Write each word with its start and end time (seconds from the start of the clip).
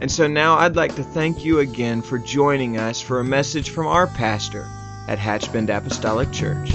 And 0.00 0.10
so 0.10 0.26
now 0.26 0.56
I'd 0.56 0.76
like 0.76 0.94
to 0.96 1.02
thank 1.02 1.44
you 1.44 1.58
again 1.58 2.00
for 2.00 2.18
joining 2.18 2.78
us 2.78 3.02
for 3.02 3.20
a 3.20 3.24
message 3.24 3.68
from 3.68 3.86
our 3.86 4.06
pastor 4.06 4.66
at 5.08 5.18
Hatchbend 5.18 5.68
Apostolic 5.68 6.32
Church. 6.32 6.72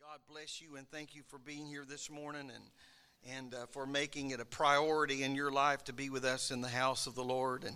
God 0.00 0.20
bless 0.30 0.60
you 0.62 0.76
and 0.76 0.88
thank 0.92 1.16
you 1.16 1.22
for 1.26 1.40
being 1.40 1.66
here 1.66 1.84
this 1.84 2.08
morning 2.08 2.48
and 2.54 2.62
and 3.36 3.54
uh, 3.54 3.66
for 3.70 3.86
making 3.86 4.30
it 4.30 4.38
a 4.38 4.44
priority 4.44 5.24
in 5.24 5.34
your 5.34 5.50
life 5.50 5.82
to 5.84 5.92
be 5.92 6.08
with 6.08 6.24
us 6.24 6.52
in 6.52 6.60
the 6.60 6.68
house 6.68 7.08
of 7.08 7.16
the 7.16 7.24
Lord 7.24 7.64
and 7.64 7.74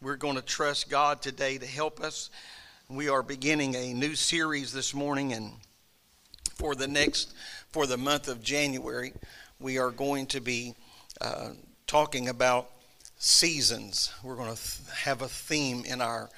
we're 0.00 0.14
going 0.14 0.36
to 0.36 0.42
trust 0.42 0.90
God 0.90 1.20
today 1.20 1.58
to 1.58 1.66
help 1.66 2.00
us. 2.00 2.30
We 2.88 3.08
are 3.08 3.24
beginning 3.24 3.74
a 3.74 3.94
new 3.94 4.14
series 4.14 4.72
this 4.72 4.94
morning 4.94 5.32
and 5.32 5.50
for 6.54 6.76
the 6.76 6.86
next 6.86 7.34
for 7.72 7.88
the 7.88 7.96
month 7.96 8.28
of 8.28 8.40
January 8.42 9.12
we 9.62 9.78
are 9.78 9.90
going 9.90 10.26
to 10.26 10.40
be 10.40 10.74
uh, 11.20 11.50
talking 11.86 12.28
about 12.28 12.68
seasons. 13.16 14.12
We're 14.22 14.34
going 14.34 14.54
to 14.54 14.60
th- 14.60 14.90
have 15.04 15.22
a 15.22 15.28
theme 15.28 15.84
in 15.84 16.00
our 16.00 16.28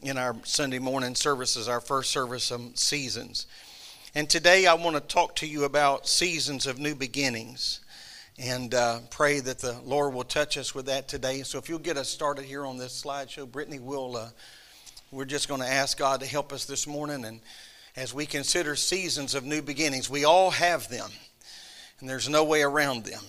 in 0.00 0.18
our 0.18 0.34
Sunday 0.42 0.80
morning 0.80 1.14
services, 1.14 1.68
our 1.68 1.80
first 1.80 2.10
service 2.10 2.50
of 2.50 2.60
seasons. 2.74 3.46
And 4.14 4.28
today 4.28 4.66
I 4.66 4.74
want 4.74 4.96
to 4.96 5.00
talk 5.00 5.36
to 5.36 5.46
you 5.46 5.64
about 5.64 6.08
seasons 6.08 6.66
of 6.66 6.78
new 6.78 6.96
beginnings 6.96 7.80
and 8.36 8.74
uh, 8.74 8.98
pray 9.10 9.38
that 9.38 9.60
the 9.60 9.78
Lord 9.84 10.12
will 10.12 10.24
touch 10.24 10.56
us 10.56 10.74
with 10.74 10.86
that 10.86 11.06
today. 11.06 11.42
So 11.42 11.58
if 11.58 11.68
you'll 11.68 11.78
get 11.78 11.96
us 11.96 12.08
started 12.08 12.44
here 12.44 12.66
on 12.66 12.78
this 12.78 13.00
slideshow, 13.00 13.50
Brittany 13.50 13.78
will. 13.78 14.16
Uh, 14.16 14.28
we're 15.12 15.24
just 15.26 15.46
going 15.46 15.60
to 15.60 15.68
ask 15.68 15.98
God 15.98 16.20
to 16.20 16.26
help 16.26 16.54
us 16.54 16.64
this 16.64 16.86
morning, 16.86 17.26
and 17.26 17.40
as 17.96 18.14
we 18.14 18.24
consider 18.24 18.74
seasons 18.74 19.34
of 19.34 19.44
new 19.44 19.60
beginnings, 19.60 20.08
we 20.08 20.24
all 20.24 20.50
have 20.50 20.88
them, 20.88 21.10
and 22.02 22.10
there's 22.10 22.28
no 22.28 22.42
way 22.42 22.62
around 22.62 23.04
them 23.04 23.22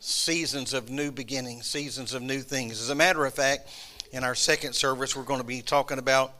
seasons 0.00 0.74
of 0.74 0.90
new 0.90 1.12
beginnings, 1.12 1.66
seasons 1.66 2.12
of 2.12 2.22
new 2.22 2.40
things. 2.40 2.80
As 2.80 2.90
a 2.90 2.94
matter 2.94 3.24
of 3.24 3.34
fact, 3.34 3.68
in 4.12 4.24
our 4.24 4.34
second 4.34 4.74
service, 4.74 5.14
we're 5.14 5.22
going 5.22 5.40
to 5.40 5.46
be 5.46 5.62
talking 5.62 5.98
about 5.98 6.32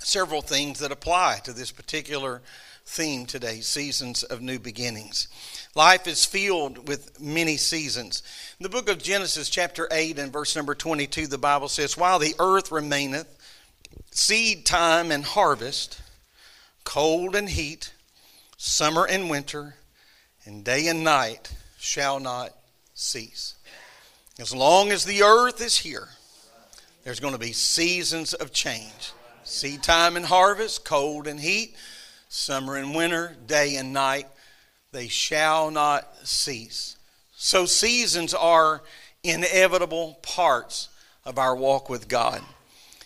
several 0.00 0.40
things 0.40 0.80
that 0.80 0.90
apply 0.90 1.38
to 1.44 1.52
this 1.52 1.70
particular 1.70 2.42
theme 2.84 3.26
today 3.26 3.60
seasons 3.60 4.22
of 4.24 4.40
new 4.40 4.58
beginnings. 4.58 5.28
Life 5.74 6.06
is 6.08 6.24
filled 6.24 6.88
with 6.88 7.20
many 7.20 7.56
seasons. 7.56 8.22
In 8.58 8.64
the 8.64 8.68
book 8.68 8.88
of 8.88 9.02
Genesis, 9.02 9.48
chapter 9.48 9.88
8, 9.90 10.18
and 10.18 10.32
verse 10.32 10.56
number 10.56 10.74
22, 10.74 11.28
the 11.28 11.38
Bible 11.38 11.68
says, 11.68 11.96
While 11.96 12.18
the 12.18 12.34
earth 12.40 12.72
remaineth, 12.72 13.28
seed 14.10 14.66
time 14.66 15.12
and 15.12 15.24
harvest, 15.24 16.00
cold 16.84 17.36
and 17.36 17.48
heat, 17.48 17.92
summer 18.56 19.06
and 19.06 19.30
winter, 19.30 19.76
and 20.46 20.64
day 20.64 20.86
and 20.86 21.04
night 21.04 21.52
shall 21.78 22.20
not 22.20 22.50
cease. 22.94 23.56
As 24.38 24.54
long 24.54 24.90
as 24.90 25.04
the 25.04 25.22
earth 25.22 25.60
is 25.60 25.78
here, 25.78 26.08
there's 27.04 27.20
going 27.20 27.34
to 27.34 27.38
be 27.38 27.52
seasons 27.52 28.32
of 28.34 28.52
change 28.52 29.12
seed 29.44 29.80
time 29.80 30.16
and 30.16 30.26
harvest, 30.26 30.84
cold 30.84 31.28
and 31.28 31.38
heat, 31.38 31.76
summer 32.28 32.76
and 32.76 32.94
winter, 32.94 33.36
day 33.46 33.76
and 33.76 33.92
night. 33.92 34.26
They 34.90 35.06
shall 35.06 35.70
not 35.70 36.08
cease. 36.24 36.96
So, 37.36 37.64
seasons 37.64 38.34
are 38.34 38.82
inevitable 39.22 40.18
parts 40.22 40.88
of 41.24 41.38
our 41.38 41.54
walk 41.54 41.88
with 41.88 42.08
God. 42.08 42.42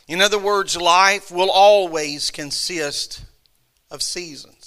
In 0.09 0.21
other 0.21 0.39
words, 0.39 0.77
life 0.77 1.31
will 1.31 1.51
always 1.51 2.31
consist 2.31 3.23
of 3.91 4.03
seasons. 4.03 4.60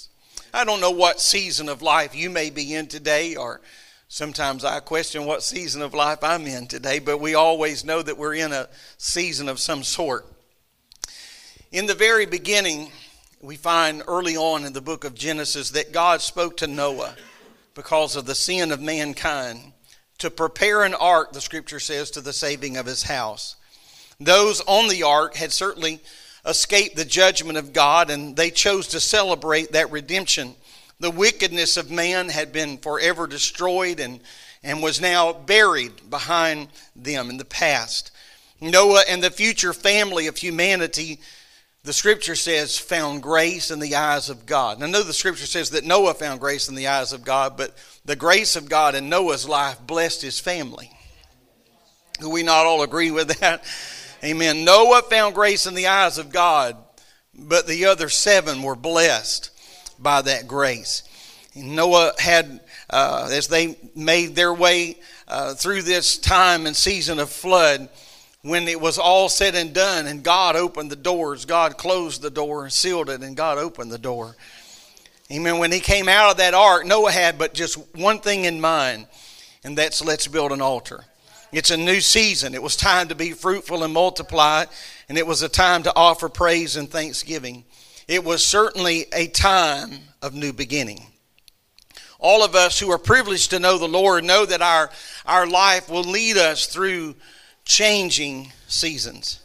I 0.54 0.64
don't 0.64 0.80
know 0.80 0.92
what 0.92 1.20
season 1.20 1.68
of 1.68 1.82
life 1.82 2.14
you 2.14 2.30
may 2.30 2.48
be 2.48 2.74
in 2.74 2.86
today 2.86 3.36
or 3.36 3.60
Sometimes 4.06 4.64
I 4.64 4.78
question 4.78 5.24
what 5.24 5.42
season 5.42 5.82
of 5.82 5.92
life 5.92 6.22
I'm 6.22 6.46
in 6.46 6.68
today, 6.68 7.00
but 7.00 7.18
we 7.18 7.34
always 7.34 7.84
know 7.84 8.00
that 8.00 8.16
we're 8.16 8.34
in 8.34 8.52
a 8.52 8.68
season 8.96 9.48
of 9.48 9.58
some 9.58 9.82
sort. 9.82 10.24
In 11.72 11.86
the 11.86 11.96
very 11.96 12.24
beginning, 12.24 12.92
we 13.40 13.56
find 13.56 14.04
early 14.06 14.36
on 14.36 14.64
in 14.64 14.72
the 14.72 14.80
book 14.80 15.02
of 15.02 15.16
Genesis 15.16 15.70
that 15.70 15.92
God 15.92 16.20
spoke 16.20 16.58
to 16.58 16.68
Noah 16.68 17.16
because 17.74 18.14
of 18.14 18.26
the 18.26 18.36
sin 18.36 18.70
of 18.70 18.80
mankind 18.80 19.72
to 20.18 20.30
prepare 20.30 20.84
an 20.84 20.94
ark, 20.94 21.32
the 21.32 21.40
scripture 21.40 21.80
says, 21.80 22.12
to 22.12 22.20
the 22.20 22.32
saving 22.32 22.76
of 22.76 22.86
his 22.86 23.02
house. 23.02 23.56
Those 24.20 24.60
on 24.60 24.88
the 24.88 25.02
ark 25.02 25.34
had 25.34 25.50
certainly 25.50 26.00
escaped 26.46 26.96
the 26.96 27.04
judgment 27.04 27.58
of 27.58 27.72
God, 27.72 28.10
and 28.10 28.36
they 28.36 28.50
chose 28.50 28.88
to 28.88 29.00
celebrate 29.00 29.72
that 29.72 29.90
redemption 29.90 30.54
the 31.00 31.10
wickedness 31.10 31.76
of 31.76 31.90
man 31.90 32.28
had 32.28 32.52
been 32.52 32.78
forever 32.78 33.26
destroyed 33.26 34.00
and, 34.00 34.20
and 34.62 34.82
was 34.82 35.00
now 35.00 35.32
buried 35.32 36.08
behind 36.08 36.68
them 36.94 37.30
in 37.30 37.36
the 37.36 37.44
past. 37.44 38.10
Noah 38.60 39.02
and 39.08 39.22
the 39.22 39.30
future 39.30 39.72
family 39.72 40.28
of 40.28 40.36
humanity, 40.36 41.20
the 41.82 41.92
scripture 41.92 42.36
says, 42.36 42.78
found 42.78 43.22
grace 43.22 43.70
in 43.70 43.80
the 43.80 43.96
eyes 43.96 44.30
of 44.30 44.46
God. 44.46 44.82
I 44.82 44.86
know 44.86 45.02
the 45.02 45.12
scripture 45.12 45.46
says 45.46 45.70
that 45.70 45.84
Noah 45.84 46.14
found 46.14 46.40
grace 46.40 46.68
in 46.68 46.74
the 46.74 46.86
eyes 46.86 47.12
of 47.12 47.24
God, 47.24 47.56
but 47.56 47.76
the 48.04 48.16
grace 48.16 48.56
of 48.56 48.68
God 48.68 48.94
in 48.94 49.08
Noah's 49.08 49.48
life 49.48 49.78
blessed 49.86 50.22
his 50.22 50.38
family. 50.38 50.90
Do 52.20 52.30
we 52.30 52.44
not 52.44 52.66
all 52.66 52.82
agree 52.82 53.10
with 53.10 53.40
that? 53.40 53.64
Amen. 54.24 54.64
Noah 54.64 55.02
found 55.02 55.34
grace 55.34 55.66
in 55.66 55.74
the 55.74 55.88
eyes 55.88 56.16
of 56.16 56.30
God, 56.30 56.78
but 57.34 57.66
the 57.66 57.84
other 57.84 58.08
seven 58.08 58.62
were 58.62 58.74
blessed 58.74 59.50
by 59.98 60.22
that 60.22 60.48
grace. 60.48 61.02
Noah 61.54 62.14
had, 62.18 62.60
uh, 62.88 63.28
as 63.30 63.48
they 63.48 63.76
made 63.94 64.34
their 64.34 64.54
way 64.54 64.98
uh, 65.28 65.52
through 65.52 65.82
this 65.82 66.16
time 66.16 66.64
and 66.64 66.74
season 66.74 67.18
of 67.18 67.28
flood, 67.28 67.90
when 68.40 68.66
it 68.66 68.80
was 68.80 68.98
all 68.98 69.28
said 69.28 69.54
and 69.54 69.74
done, 69.74 70.06
and 70.06 70.22
God 70.22 70.56
opened 70.56 70.90
the 70.90 70.96
doors, 70.96 71.44
God 71.44 71.76
closed 71.76 72.22
the 72.22 72.30
door, 72.30 72.64
and 72.64 72.72
sealed 72.72 73.10
it, 73.10 73.22
and 73.22 73.36
God 73.36 73.58
opened 73.58 73.92
the 73.92 73.98
door. 73.98 74.36
Amen. 75.30 75.58
When 75.58 75.70
he 75.70 75.80
came 75.80 76.08
out 76.08 76.30
of 76.30 76.36
that 76.38 76.54
ark, 76.54 76.86
Noah 76.86 77.12
had 77.12 77.36
but 77.36 77.52
just 77.52 77.76
one 77.94 78.20
thing 78.20 78.46
in 78.46 78.58
mind, 78.58 79.06
and 79.64 79.76
that's 79.76 80.02
let's 80.02 80.26
build 80.26 80.50
an 80.50 80.62
altar. 80.62 81.04
It's 81.54 81.70
a 81.70 81.76
new 81.76 82.00
season. 82.00 82.52
It 82.52 82.62
was 82.64 82.74
time 82.74 83.06
to 83.08 83.14
be 83.14 83.30
fruitful 83.30 83.84
and 83.84 83.94
multiply, 83.94 84.64
and 85.08 85.16
it 85.16 85.24
was 85.24 85.40
a 85.42 85.48
time 85.48 85.84
to 85.84 85.92
offer 85.94 86.28
praise 86.28 86.74
and 86.74 86.90
thanksgiving. 86.90 87.64
It 88.08 88.24
was 88.24 88.44
certainly 88.44 89.06
a 89.12 89.28
time 89.28 90.00
of 90.20 90.34
new 90.34 90.52
beginning. 90.52 91.06
All 92.18 92.42
of 92.42 92.56
us 92.56 92.80
who 92.80 92.90
are 92.90 92.98
privileged 92.98 93.50
to 93.50 93.60
know 93.60 93.78
the 93.78 93.86
Lord 93.86 94.24
know 94.24 94.44
that 94.44 94.62
our, 94.62 94.90
our 95.26 95.46
life 95.46 95.88
will 95.88 96.02
lead 96.02 96.38
us 96.38 96.66
through 96.66 97.14
changing 97.64 98.50
seasons. 98.66 99.38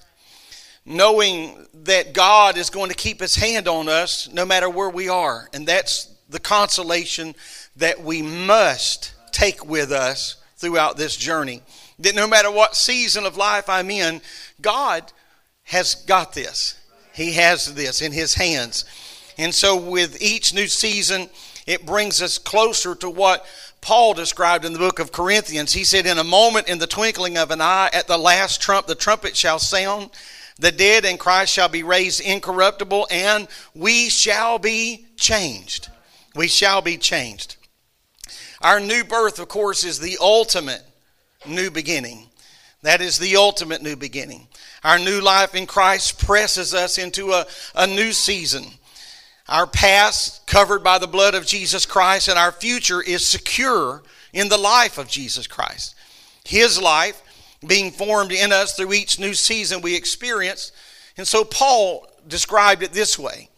Knowing 0.87 1.63
that 1.83 2.13
God 2.13 2.57
is 2.57 2.71
going 2.71 2.89
to 2.89 2.95
keep 2.95 3.21
his 3.21 3.35
hand 3.35 3.67
on 3.67 3.87
us 3.87 4.27
no 4.33 4.47
matter 4.47 4.67
where 4.67 4.89
we 4.89 5.09
are. 5.09 5.47
And 5.53 5.67
that's 5.67 6.11
the 6.27 6.39
consolation 6.39 7.35
that 7.75 8.01
we 8.03 8.23
must 8.23 9.13
take 9.31 9.63
with 9.63 9.91
us 9.91 10.37
throughout 10.57 10.97
this 10.97 11.15
journey. 11.15 11.61
That 11.99 12.15
no 12.15 12.27
matter 12.27 12.51
what 12.51 12.75
season 12.75 13.25
of 13.25 13.37
life 13.37 13.69
I'm 13.69 13.91
in, 13.91 14.21
God 14.61 15.11
has 15.63 15.95
got 15.95 16.33
this. 16.33 16.79
He 17.13 17.33
has 17.33 17.73
this 17.75 18.01
in 18.01 18.11
His 18.11 18.33
hands. 18.33 18.85
And 19.37 19.53
so, 19.53 19.77
with 19.77 20.21
each 20.21 20.53
new 20.53 20.67
season, 20.67 21.29
it 21.65 21.85
brings 21.85 22.21
us 22.21 22.37
closer 22.37 22.95
to 22.95 23.09
what 23.09 23.45
Paul 23.81 24.13
described 24.13 24.65
in 24.65 24.73
the 24.73 24.79
book 24.79 24.99
of 24.99 25.11
Corinthians. 25.11 25.73
He 25.73 25.83
said, 25.83 26.05
In 26.05 26.17
a 26.17 26.23
moment, 26.23 26.67
in 26.67 26.79
the 26.79 26.87
twinkling 26.87 27.37
of 27.37 27.51
an 27.51 27.61
eye, 27.61 27.89
at 27.93 28.07
the 28.07 28.17
last 28.17 28.61
trump, 28.61 28.87
the 28.87 28.95
trumpet 28.95 29.37
shall 29.37 29.59
sound. 29.59 30.09
The 30.57 30.71
dead 30.71 31.05
in 31.05 31.17
Christ 31.17 31.53
shall 31.53 31.69
be 31.69 31.83
raised 31.83 32.19
incorruptible, 32.19 33.07
and 33.09 33.47
we 33.73 34.09
shall 34.09 34.59
be 34.59 35.05
changed. 35.15 35.89
We 36.35 36.47
shall 36.47 36.81
be 36.81 36.97
changed. 36.97 37.55
Our 38.61 38.81
new 38.81 39.05
birth, 39.05 39.39
of 39.39 39.47
course, 39.47 39.85
is 39.85 39.99
the 39.99 40.17
ultimate 40.19 40.83
new 41.45 41.71
beginning. 41.71 42.27
That 42.81 43.01
is 43.01 43.17
the 43.17 43.35
ultimate 43.35 43.81
new 43.81 43.95
beginning. 43.95 44.47
Our 44.83 44.99
new 44.99 45.21
life 45.21 45.55
in 45.55 45.65
Christ 45.65 46.25
presses 46.25 46.73
us 46.73 46.97
into 46.97 47.31
a, 47.31 47.45
a 47.75 47.87
new 47.87 48.11
season. 48.13 48.65
Our 49.47 49.67
past 49.67 50.45
covered 50.47 50.83
by 50.83 50.99
the 50.99 51.07
blood 51.07 51.35
of 51.35 51.45
Jesus 51.45 51.85
Christ 51.85 52.27
and 52.27 52.37
our 52.37 52.51
future 52.51 53.01
is 53.01 53.25
secure 53.25 54.03
in 54.31 54.47
the 54.47 54.57
life 54.57 54.97
of 54.97 55.07
Jesus 55.07 55.47
Christ. 55.47 55.95
His 56.45 56.81
life 56.81 57.21
being 57.65 57.91
formed 57.91 58.31
in 58.31 58.51
us 58.51 58.75
through 58.75 58.93
each 58.93 59.19
new 59.19 59.33
season 59.33 59.81
we 59.81 59.95
experience. 59.95 60.71
And 61.17 61.27
so 61.27 61.43
Paul 61.43 62.07
described 62.27 62.83
it 62.83 62.93
this 62.93 63.17
way 63.17 63.49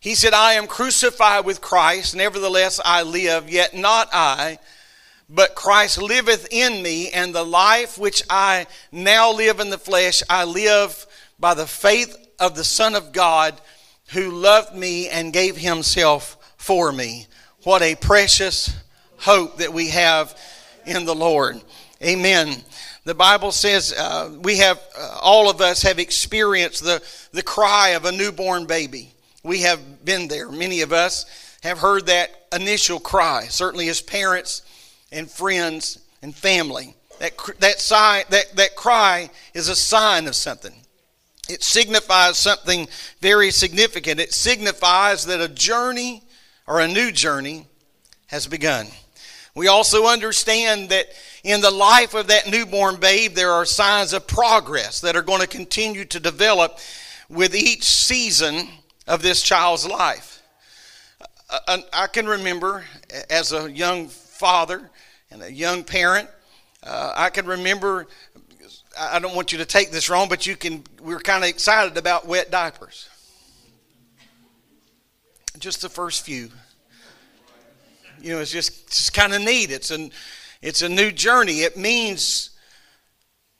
He 0.00 0.14
said, 0.14 0.34
I 0.34 0.54
am 0.54 0.66
crucified 0.66 1.44
with 1.44 1.60
Christ, 1.60 2.16
nevertheless 2.16 2.80
I 2.84 3.02
live, 3.02 3.48
yet 3.48 3.74
not 3.74 4.08
I. 4.12 4.58
But 5.28 5.56
Christ 5.56 6.00
liveth 6.00 6.46
in 6.50 6.82
me, 6.82 7.10
and 7.10 7.34
the 7.34 7.44
life 7.44 7.98
which 7.98 8.22
I 8.30 8.66
now 8.92 9.32
live 9.32 9.58
in 9.58 9.70
the 9.70 9.78
flesh, 9.78 10.22
I 10.30 10.44
live 10.44 11.06
by 11.38 11.54
the 11.54 11.66
faith 11.66 12.16
of 12.38 12.54
the 12.54 12.64
Son 12.64 12.94
of 12.94 13.12
God 13.12 13.60
who 14.12 14.30
loved 14.30 14.74
me 14.74 15.08
and 15.08 15.32
gave 15.32 15.56
himself 15.56 16.36
for 16.56 16.92
me. 16.92 17.26
What 17.64 17.82
a 17.82 17.96
precious 17.96 18.76
hope 19.18 19.58
that 19.58 19.72
we 19.72 19.88
have 19.88 20.38
in 20.84 21.04
the 21.04 21.14
Lord. 21.14 21.60
Amen. 22.02 22.62
The 23.04 23.14
Bible 23.14 23.50
says 23.50 23.92
uh, 23.92 24.30
we 24.42 24.58
have, 24.58 24.80
uh, 24.96 25.18
all 25.20 25.50
of 25.50 25.60
us 25.60 25.82
have 25.82 25.98
experienced 25.98 26.84
the, 26.84 27.02
the 27.32 27.42
cry 27.42 27.90
of 27.90 28.04
a 28.04 28.12
newborn 28.12 28.66
baby. 28.66 29.12
We 29.42 29.62
have 29.62 30.04
been 30.04 30.28
there. 30.28 30.50
Many 30.50 30.82
of 30.82 30.92
us 30.92 31.24
have 31.62 31.78
heard 31.78 32.06
that 32.06 32.30
initial 32.52 33.00
cry, 33.00 33.46
certainly 33.48 33.88
as 33.88 34.00
parents 34.00 34.62
and 35.12 35.30
friends 35.30 35.98
and 36.22 36.34
family. 36.34 36.94
That, 37.18 37.32
that, 37.60 37.80
sign, 37.80 38.24
that, 38.30 38.56
that 38.56 38.76
cry 38.76 39.30
is 39.54 39.68
a 39.68 39.76
sign 39.76 40.26
of 40.26 40.34
something. 40.34 40.74
It 41.48 41.62
signifies 41.62 42.38
something 42.38 42.88
very 43.20 43.50
significant. 43.50 44.20
It 44.20 44.32
signifies 44.32 45.26
that 45.26 45.40
a 45.40 45.48
journey 45.48 46.22
or 46.66 46.80
a 46.80 46.88
new 46.88 47.12
journey 47.12 47.66
has 48.26 48.46
begun. 48.46 48.88
We 49.54 49.68
also 49.68 50.06
understand 50.06 50.90
that 50.90 51.06
in 51.44 51.60
the 51.60 51.70
life 51.70 52.12
of 52.14 52.26
that 52.26 52.50
newborn 52.50 52.96
babe, 52.96 53.34
there 53.34 53.52
are 53.52 53.64
signs 53.64 54.12
of 54.12 54.26
progress 54.26 55.00
that 55.00 55.16
are 55.16 55.22
going 55.22 55.40
to 55.40 55.46
continue 55.46 56.04
to 56.06 56.20
develop 56.20 56.78
with 57.28 57.54
each 57.54 57.84
season 57.84 58.68
of 59.06 59.22
this 59.22 59.42
child's 59.42 59.86
life. 59.86 60.42
I 61.92 62.08
can 62.08 62.26
remember 62.26 62.84
as 63.30 63.52
a 63.52 63.70
young 63.70 64.08
father 64.08 64.90
and 65.30 65.42
a 65.42 65.52
young 65.52 65.84
parent, 65.84 66.28
uh, 66.82 67.12
I 67.16 67.30
can 67.30 67.46
remember 67.46 68.06
I 68.98 69.18
don't 69.18 69.34
want 69.34 69.52
you 69.52 69.58
to 69.58 69.66
take 69.66 69.90
this 69.90 70.08
wrong, 70.08 70.28
but 70.28 70.46
you 70.46 70.56
can. 70.56 70.82
We're 71.00 71.20
kind 71.20 71.44
of 71.44 71.50
excited 71.50 71.96
about 71.96 72.26
wet 72.26 72.50
diapers. 72.50 73.08
Just 75.58 75.82
the 75.82 75.88
first 75.88 76.24
few. 76.24 76.50
You 78.20 78.34
know, 78.34 78.40
it's 78.40 78.50
just, 78.50 78.88
just 78.88 79.12
kind 79.12 79.34
of 79.34 79.42
neat. 79.42 79.70
It's 79.70 79.90
an, 79.90 80.10
it's 80.62 80.82
a 80.82 80.88
new 80.88 81.12
journey. 81.12 81.60
It 81.60 81.76
means 81.76 82.50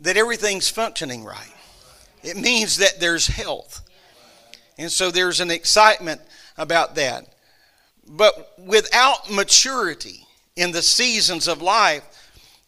that 0.01 0.17
everything's 0.17 0.69
functioning 0.69 1.25
right. 1.25 1.53
It 2.23 2.37
means 2.37 2.79
that 2.79 2.99
there's 2.99 3.27
health, 3.27 3.83
and 4.79 4.91
so 4.91 5.11
there's 5.11 5.41
an 5.41 5.51
excitement 5.51 6.21
about 6.57 6.95
that. 6.97 7.35
But 8.09 8.55
without 8.59 9.31
maturity 9.31 10.26
in 10.57 10.73
the 10.73 10.83
seasons 10.83 11.47
of 11.47 11.63
life, 11.63 12.03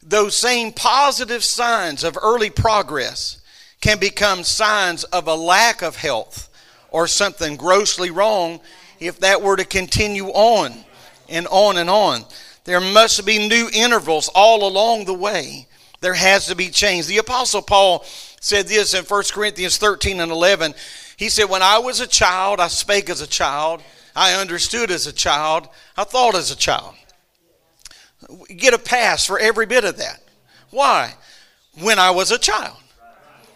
those 0.02 0.36
same 0.36 0.72
positive 0.72 1.42
signs 1.42 2.04
of 2.04 2.16
early 2.22 2.50
progress 2.50 3.40
can 3.80 3.98
become 3.98 4.44
signs 4.44 5.04
of 5.04 5.26
a 5.26 5.34
lack 5.34 5.82
of 5.82 5.96
health 5.96 6.48
or 6.90 7.06
something 7.06 7.56
grossly 7.56 8.10
wrong 8.10 8.60
if 9.00 9.20
that 9.20 9.42
were 9.42 9.56
to 9.56 9.64
continue 9.64 10.26
on 10.26 10.72
and 11.28 11.46
on 11.48 11.78
and 11.78 11.90
on. 11.90 12.24
There 12.64 12.80
must 12.80 13.24
be 13.24 13.48
new 13.48 13.68
intervals 13.72 14.28
all 14.34 14.68
along 14.68 15.04
the 15.04 15.14
way. 15.14 15.66
There 16.00 16.14
has 16.14 16.46
to 16.46 16.54
be 16.54 16.68
change. 16.68 17.06
The 17.06 17.18
Apostle 17.18 17.62
Paul 17.62 18.04
said 18.40 18.66
this 18.66 18.94
in 18.94 19.04
1 19.04 19.22
Corinthians 19.32 19.78
13 19.78 20.20
and 20.20 20.30
11. 20.30 20.74
He 21.16 21.28
said, 21.28 21.48
When 21.48 21.62
I 21.62 21.78
was 21.78 22.00
a 22.00 22.06
child, 22.06 22.60
I 22.60 22.68
spake 22.68 23.10
as 23.10 23.20
a 23.20 23.26
child, 23.26 23.82
I 24.14 24.34
understood 24.34 24.90
as 24.90 25.06
a 25.06 25.12
child, 25.12 25.68
I 25.96 26.04
thought 26.04 26.34
as 26.34 26.50
a 26.50 26.56
child 26.56 26.94
get 28.56 28.74
a 28.74 28.78
pass 28.78 29.24
for 29.24 29.38
every 29.38 29.66
bit 29.66 29.84
of 29.84 29.98
that. 29.98 30.22
Why? 30.70 31.14
When 31.80 31.98
I 31.98 32.10
was 32.10 32.30
a 32.30 32.38
child. 32.38 32.76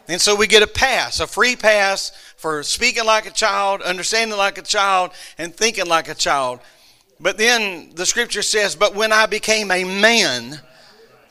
And 0.08 0.20
so 0.20 0.34
we 0.34 0.46
get 0.46 0.62
a 0.62 0.66
pass, 0.66 1.20
a 1.20 1.26
free 1.26 1.56
pass 1.56 2.12
for 2.36 2.62
speaking 2.62 3.04
like 3.04 3.26
a 3.26 3.30
child, 3.30 3.82
understanding 3.82 4.36
like 4.36 4.58
a 4.58 4.62
child, 4.62 5.12
and 5.38 5.54
thinking 5.54 5.86
like 5.86 6.08
a 6.08 6.14
child. 6.14 6.60
But 7.20 7.38
then 7.38 7.90
the 7.94 8.04
scripture 8.04 8.42
says, 8.42 8.74
But 8.74 8.94
when 8.94 9.12
I 9.12 9.26
became 9.26 9.70
a 9.70 9.84
man, 9.84 10.60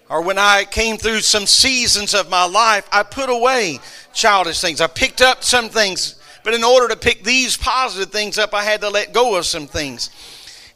or 0.10 0.22
when 0.22 0.38
I 0.38 0.66
came 0.66 0.98
through 0.98 1.22
some 1.22 1.45
seasons 1.45 2.13
of 2.13 2.30
my 2.30 2.45
life, 2.45 2.88
I 2.92 3.04
put 3.04 3.30
away 3.30 3.80
childish 4.13 4.62
things. 4.62 4.81
I 4.81 4.88
picked 4.88 5.22
up 5.22 5.44
some 5.44 5.69
things, 5.69 6.16
but 6.44 6.54
in 6.54 6.63
order 6.63 6.88
to 6.89 6.95
pick 6.95 7.24
these 7.24 7.57
positive 7.57 8.12
things 8.12 8.38
up, 8.38 8.54
I 8.54 8.63
had 8.63 8.81
to 8.81 8.89
let 8.89 9.13
go 9.13 9.36
of 9.38 9.45
some 9.45 9.68
things. 9.68 10.10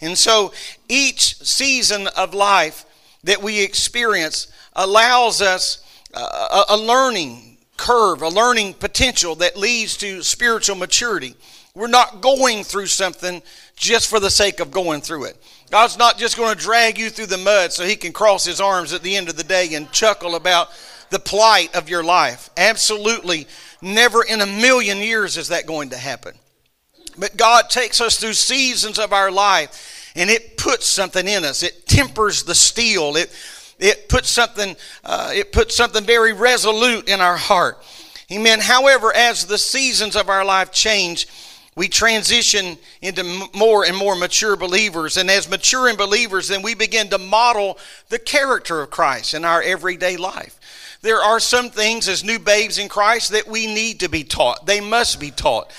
And 0.01 0.17
so 0.17 0.53
each 0.89 1.37
season 1.37 2.07
of 2.15 2.33
life 2.33 2.85
that 3.23 3.41
we 3.41 3.63
experience 3.63 4.47
allows 4.75 5.41
us 5.41 5.83
a, 6.13 6.63
a 6.69 6.77
learning 6.77 7.57
curve, 7.77 8.21
a 8.21 8.29
learning 8.29 8.73
potential 8.75 9.35
that 9.35 9.57
leads 9.57 9.97
to 9.97 10.23
spiritual 10.23 10.75
maturity. 10.75 11.35
We're 11.73 11.87
not 11.87 12.21
going 12.21 12.63
through 12.63 12.87
something 12.87 13.41
just 13.75 14.09
for 14.09 14.19
the 14.19 14.29
sake 14.29 14.59
of 14.59 14.71
going 14.71 15.01
through 15.01 15.25
it. 15.25 15.37
God's 15.71 15.97
not 15.97 16.17
just 16.17 16.37
going 16.37 16.55
to 16.55 16.61
drag 16.61 16.97
you 16.97 17.09
through 17.09 17.25
the 17.25 17.37
mud 17.37 17.73
so 17.73 17.83
he 17.83 17.95
can 17.95 18.13
cross 18.13 18.45
his 18.45 18.61
arms 18.61 18.93
at 18.93 19.01
the 19.01 19.15
end 19.15 19.27
of 19.27 19.35
the 19.35 19.43
day 19.43 19.73
and 19.73 19.91
chuckle 19.91 20.35
about 20.35 20.69
the 21.09 21.19
plight 21.19 21.75
of 21.75 21.89
your 21.89 22.03
life. 22.03 22.49
Absolutely 22.55 23.47
never 23.81 24.23
in 24.23 24.41
a 24.41 24.45
million 24.45 24.99
years 24.99 25.37
is 25.37 25.49
that 25.49 25.65
going 25.65 25.89
to 25.89 25.97
happen. 25.97 26.33
But 27.17 27.37
God 27.37 27.69
takes 27.69 28.01
us 28.01 28.17
through 28.17 28.33
seasons 28.33 28.99
of 28.99 29.13
our 29.13 29.31
life 29.31 30.11
and 30.15 30.29
it 30.29 30.57
puts 30.57 30.85
something 30.85 31.27
in 31.27 31.43
us. 31.43 31.63
It 31.63 31.85
tempers 31.87 32.43
the 32.43 32.55
steel. 32.55 33.15
It, 33.15 33.33
it 33.79 34.07
puts 34.09 34.29
something, 34.29 34.75
uh, 35.03 35.31
it 35.33 35.51
puts 35.51 35.75
something 35.75 36.03
very 36.03 36.33
resolute 36.33 37.09
in 37.09 37.21
our 37.21 37.37
heart. 37.37 37.83
Amen. 38.31 38.59
However, 38.59 39.15
as 39.15 39.45
the 39.45 39.57
seasons 39.57 40.15
of 40.15 40.29
our 40.29 40.45
life 40.45 40.71
change, 40.71 41.27
we 41.75 41.89
transition 41.89 42.77
into 43.01 43.49
more 43.53 43.85
and 43.85 43.95
more 43.95 44.15
mature 44.15 44.55
believers. 44.55 45.17
And 45.17 45.29
as 45.29 45.49
maturing 45.49 45.97
believers, 45.97 46.47
then 46.47 46.61
we 46.61 46.73
begin 46.73 47.09
to 47.09 47.17
model 47.17 47.77
the 48.09 48.17
character 48.17 48.81
of 48.81 48.89
Christ 48.89 49.33
in 49.33 49.43
our 49.43 49.61
everyday 49.61 50.15
life. 50.15 50.57
There 51.01 51.21
are 51.21 51.39
some 51.39 51.69
things 51.69 52.07
as 52.07 52.23
new 52.23 52.39
babes 52.39 52.79
in 52.79 52.87
Christ 52.87 53.31
that 53.31 53.47
we 53.47 53.67
need 53.67 53.99
to 53.99 54.09
be 54.09 54.23
taught. 54.23 54.65
They 54.65 54.79
must 54.79 55.19
be 55.19 55.29
taught. 55.29 55.69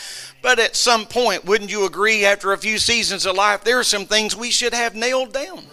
But 0.46 0.60
at 0.60 0.76
some 0.76 1.06
point, 1.06 1.44
wouldn't 1.44 1.72
you 1.72 1.86
agree, 1.86 2.24
after 2.24 2.52
a 2.52 2.56
few 2.56 2.78
seasons 2.78 3.26
of 3.26 3.34
life, 3.34 3.64
there 3.64 3.80
are 3.80 3.82
some 3.82 4.06
things 4.06 4.36
we 4.36 4.52
should 4.52 4.74
have 4.74 4.94
nailed 4.94 5.32
down? 5.32 5.64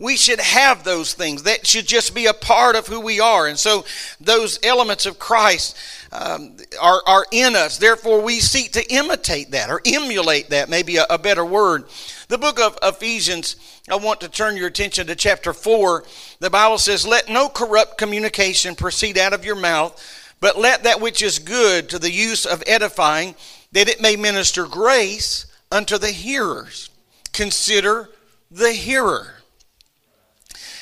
We 0.00 0.16
should 0.16 0.40
have 0.40 0.82
those 0.82 1.14
things. 1.14 1.44
That 1.44 1.68
should 1.68 1.86
just 1.86 2.16
be 2.16 2.26
a 2.26 2.34
part 2.34 2.74
of 2.74 2.88
who 2.88 2.98
we 2.98 3.20
are. 3.20 3.46
And 3.46 3.56
so 3.56 3.84
those 4.20 4.58
elements 4.64 5.06
of 5.06 5.20
Christ 5.20 5.76
um, 6.10 6.56
are, 6.80 7.00
are 7.06 7.26
in 7.30 7.54
us. 7.54 7.78
Therefore, 7.78 8.20
we 8.20 8.40
seek 8.40 8.72
to 8.72 8.92
imitate 8.92 9.52
that 9.52 9.70
or 9.70 9.80
emulate 9.84 10.50
that, 10.50 10.68
maybe 10.68 10.96
a, 10.96 11.06
a 11.08 11.18
better 11.18 11.44
word. 11.44 11.84
The 12.26 12.38
book 12.38 12.58
of 12.58 12.76
Ephesians, 12.82 13.54
I 13.88 13.94
want 13.94 14.20
to 14.22 14.28
turn 14.28 14.56
your 14.56 14.66
attention 14.66 15.06
to 15.06 15.14
chapter 15.14 15.52
4. 15.52 16.02
The 16.40 16.50
Bible 16.50 16.78
says, 16.78 17.06
Let 17.06 17.28
no 17.28 17.48
corrupt 17.48 17.98
communication 17.98 18.74
proceed 18.74 19.16
out 19.16 19.32
of 19.32 19.44
your 19.44 19.54
mouth 19.54 20.21
but 20.42 20.58
let 20.58 20.82
that 20.82 21.00
which 21.00 21.22
is 21.22 21.38
good 21.38 21.88
to 21.88 22.00
the 22.00 22.10
use 22.10 22.44
of 22.44 22.64
edifying, 22.66 23.36
that 23.70 23.88
it 23.88 24.02
may 24.02 24.16
minister 24.16 24.66
grace 24.66 25.46
unto 25.70 25.98
the 25.98 26.10
hearers. 26.10 26.90
Consider 27.32 28.10
the 28.50 28.72
hearer. 28.72 29.34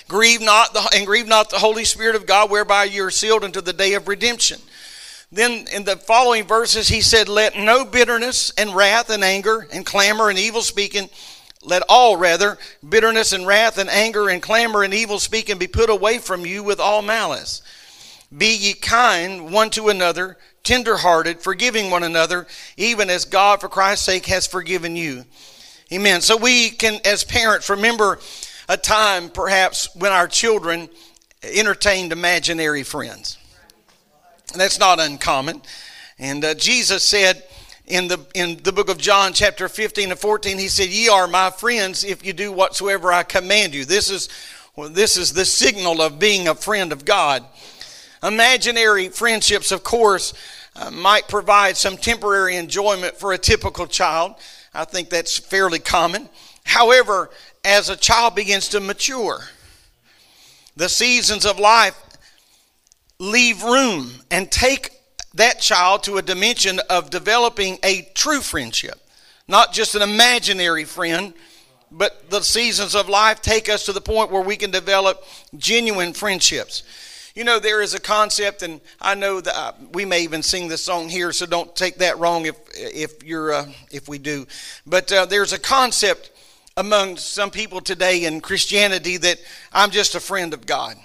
Grieve 0.08 0.40
not 0.40 0.72
the, 0.72 0.88
and 0.96 1.06
grieve 1.06 1.28
not 1.28 1.50
the 1.50 1.58
Holy 1.58 1.84
Spirit 1.84 2.16
of 2.16 2.24
God, 2.24 2.50
whereby 2.50 2.84
you 2.84 3.04
are 3.04 3.10
sealed 3.10 3.44
unto 3.44 3.60
the 3.60 3.74
day 3.74 3.92
of 3.92 4.08
redemption. 4.08 4.62
Then 5.30 5.66
in 5.70 5.84
the 5.84 5.96
following 5.96 6.46
verses, 6.46 6.88
he 6.88 7.02
said, 7.02 7.28
Let 7.28 7.54
no 7.54 7.84
bitterness 7.84 8.50
and 8.56 8.74
wrath 8.74 9.10
and 9.10 9.22
anger 9.22 9.68
and 9.70 9.84
clamor 9.84 10.30
and 10.30 10.38
evil 10.38 10.62
speaking, 10.62 11.10
let 11.62 11.82
all 11.86 12.16
rather 12.16 12.56
bitterness 12.88 13.34
and 13.34 13.46
wrath 13.46 13.76
and 13.76 13.90
anger 13.90 14.30
and 14.30 14.40
clamor 14.40 14.82
and 14.82 14.94
evil 14.94 15.18
speaking 15.18 15.58
be 15.58 15.66
put 15.66 15.90
away 15.90 16.16
from 16.16 16.46
you 16.46 16.62
with 16.62 16.80
all 16.80 17.02
malice. 17.02 17.60
Be 18.36 18.54
ye 18.54 18.74
kind 18.74 19.52
one 19.52 19.70
to 19.70 19.88
another, 19.88 20.36
tenderhearted, 20.62 21.40
forgiving 21.40 21.90
one 21.90 22.04
another, 22.04 22.46
even 22.76 23.10
as 23.10 23.24
God 23.24 23.60
for 23.60 23.68
Christ's 23.68 24.06
sake 24.06 24.26
has 24.26 24.46
forgiven 24.46 24.94
you. 24.94 25.24
Amen. 25.92 26.20
So 26.20 26.36
we 26.36 26.70
can, 26.70 27.00
as 27.04 27.24
parents, 27.24 27.68
remember 27.68 28.20
a 28.68 28.76
time 28.76 29.30
perhaps 29.30 29.94
when 29.96 30.12
our 30.12 30.28
children 30.28 30.88
entertained 31.42 32.12
imaginary 32.12 32.84
friends. 32.84 33.36
That's 34.54 34.78
not 34.78 35.00
uncommon. 35.00 35.62
And 36.18 36.44
uh, 36.44 36.54
Jesus 36.54 37.02
said 37.02 37.42
in 37.86 38.06
the 38.06 38.24
in 38.34 38.62
the 38.62 38.72
book 38.72 38.88
of 38.88 38.98
John 38.98 39.32
chapter 39.32 39.68
15 39.68 40.12
and 40.12 40.20
14 40.20 40.58
he 40.58 40.68
said 40.68 40.90
ye 40.90 41.08
are 41.08 41.26
my 41.26 41.50
friends 41.50 42.04
if 42.04 42.24
you 42.24 42.32
do 42.32 42.52
whatsoever 42.52 43.12
I 43.12 43.24
command 43.24 43.74
you 43.74 43.84
this 43.84 44.10
is 44.10 44.28
well, 44.76 44.88
this 44.88 45.16
is 45.16 45.32
the 45.32 45.44
signal 45.44 46.00
of 46.00 46.20
being 46.20 46.46
a 46.46 46.54
friend 46.54 46.92
of 46.92 47.04
God 47.04 47.44
imaginary 48.22 49.08
friendships 49.08 49.72
of 49.72 49.82
course 49.82 50.34
uh, 50.76 50.90
might 50.90 51.28
provide 51.28 51.76
some 51.76 51.96
temporary 51.96 52.56
enjoyment 52.56 53.16
for 53.16 53.32
a 53.32 53.38
typical 53.38 53.86
child. 53.86 54.34
I 54.72 54.84
think 54.84 55.10
that's 55.10 55.38
fairly 55.38 55.78
common. 55.78 56.28
However 56.64 57.30
as 57.64 57.88
a 57.88 57.96
child 57.96 58.34
begins 58.34 58.68
to 58.68 58.80
mature 58.80 59.40
the 60.76 60.88
seasons 60.88 61.44
of 61.44 61.58
life 61.58 62.00
leave 63.18 63.62
room 63.62 64.10
and 64.30 64.50
take 64.50 64.90
that 65.34 65.60
child 65.60 66.02
to 66.04 66.16
a 66.16 66.22
dimension 66.22 66.80
of 66.88 67.10
developing 67.10 67.78
a 67.84 68.02
true 68.14 68.40
friendship, 68.40 68.98
not 69.46 69.72
just 69.72 69.94
an 69.94 70.02
imaginary 70.02 70.84
friend, 70.84 71.34
but 71.92 72.30
the 72.30 72.40
seasons 72.40 72.94
of 72.94 73.08
life 73.08 73.42
take 73.42 73.68
us 73.68 73.84
to 73.84 73.92
the 73.92 74.00
point 74.00 74.30
where 74.30 74.42
we 74.42 74.56
can 74.56 74.70
develop 74.70 75.22
genuine 75.56 76.12
friendships. 76.12 76.82
You 77.34 77.44
know, 77.44 77.60
there 77.60 77.80
is 77.80 77.94
a 77.94 78.00
concept, 78.00 78.62
and 78.62 78.80
I 79.00 79.14
know 79.14 79.40
that 79.40 79.56
uh, 79.56 79.72
we 79.92 80.04
may 80.04 80.22
even 80.22 80.42
sing 80.42 80.66
this 80.66 80.82
song 80.82 81.08
here, 81.08 81.32
so 81.32 81.46
don't 81.46 81.74
take 81.76 81.98
that 81.98 82.18
wrong 82.18 82.46
if 82.46 82.56
if 82.74 83.22
you're 83.22 83.52
uh, 83.52 83.68
if 83.92 84.08
we 84.08 84.18
do. 84.18 84.46
But 84.84 85.12
uh, 85.12 85.26
there's 85.26 85.52
a 85.52 85.58
concept 85.58 86.32
among 86.76 87.18
some 87.18 87.50
people 87.50 87.80
today 87.80 88.24
in 88.24 88.40
Christianity 88.40 89.16
that 89.18 89.38
I'm 89.72 89.90
just 89.90 90.16
a 90.16 90.20
friend 90.20 90.52
of 90.52 90.66
God. 90.66 90.96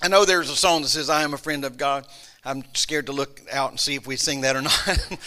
I 0.00 0.08
know 0.08 0.24
there's 0.24 0.48
a 0.48 0.56
song 0.56 0.82
that 0.82 0.88
says 0.88 1.10
I 1.10 1.22
am 1.22 1.34
a 1.34 1.38
friend 1.38 1.64
of 1.66 1.76
God. 1.76 2.06
I'm 2.44 2.64
scared 2.74 3.06
to 3.06 3.12
look 3.12 3.42
out 3.52 3.70
and 3.70 3.78
see 3.78 3.94
if 3.94 4.06
we 4.06 4.16
sing 4.16 4.40
that 4.40 4.56
or 4.56 4.62
not. 4.62 5.18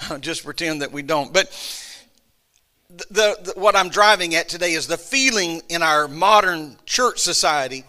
I'll 0.10 0.18
just 0.18 0.44
pretend 0.44 0.82
that 0.82 0.92
we 0.92 1.02
don't. 1.02 1.32
But 1.32 1.48
the, 2.88 3.38
the, 3.42 3.52
what 3.56 3.74
I'm 3.74 3.88
driving 3.88 4.34
at 4.34 4.48
today 4.48 4.72
is 4.72 4.86
the 4.86 4.98
feeling 4.98 5.62
in 5.68 5.82
our 5.82 6.08
modern 6.08 6.76
church 6.84 7.20
society 7.20 7.84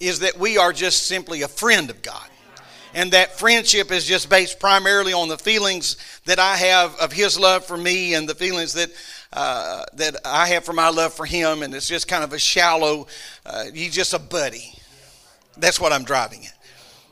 is 0.00 0.20
that 0.20 0.38
we 0.38 0.58
are 0.58 0.72
just 0.72 1.06
simply 1.06 1.42
a 1.42 1.48
friend 1.48 1.90
of 1.90 2.02
God. 2.02 2.26
And 2.92 3.12
that 3.12 3.38
friendship 3.38 3.92
is 3.92 4.04
just 4.04 4.28
based 4.28 4.58
primarily 4.58 5.12
on 5.12 5.28
the 5.28 5.38
feelings 5.38 5.96
that 6.24 6.40
I 6.40 6.56
have 6.56 6.96
of 6.98 7.12
His 7.12 7.38
love 7.38 7.64
for 7.64 7.76
me 7.76 8.14
and 8.14 8.28
the 8.28 8.34
feelings 8.34 8.72
that 8.72 8.90
uh, 9.32 9.84
that 9.94 10.16
I 10.24 10.48
have 10.48 10.64
for 10.64 10.72
my 10.72 10.88
love 10.88 11.14
for 11.14 11.24
Him. 11.24 11.62
And 11.62 11.72
it's 11.72 11.86
just 11.86 12.08
kind 12.08 12.24
of 12.24 12.32
a 12.32 12.38
shallow. 12.38 13.06
Uh, 13.46 13.66
he's 13.72 13.94
just 13.94 14.12
a 14.12 14.18
buddy. 14.18 14.72
That's 15.56 15.78
what 15.78 15.92
I'm 15.92 16.02
driving 16.02 16.46
at. 16.46 16.54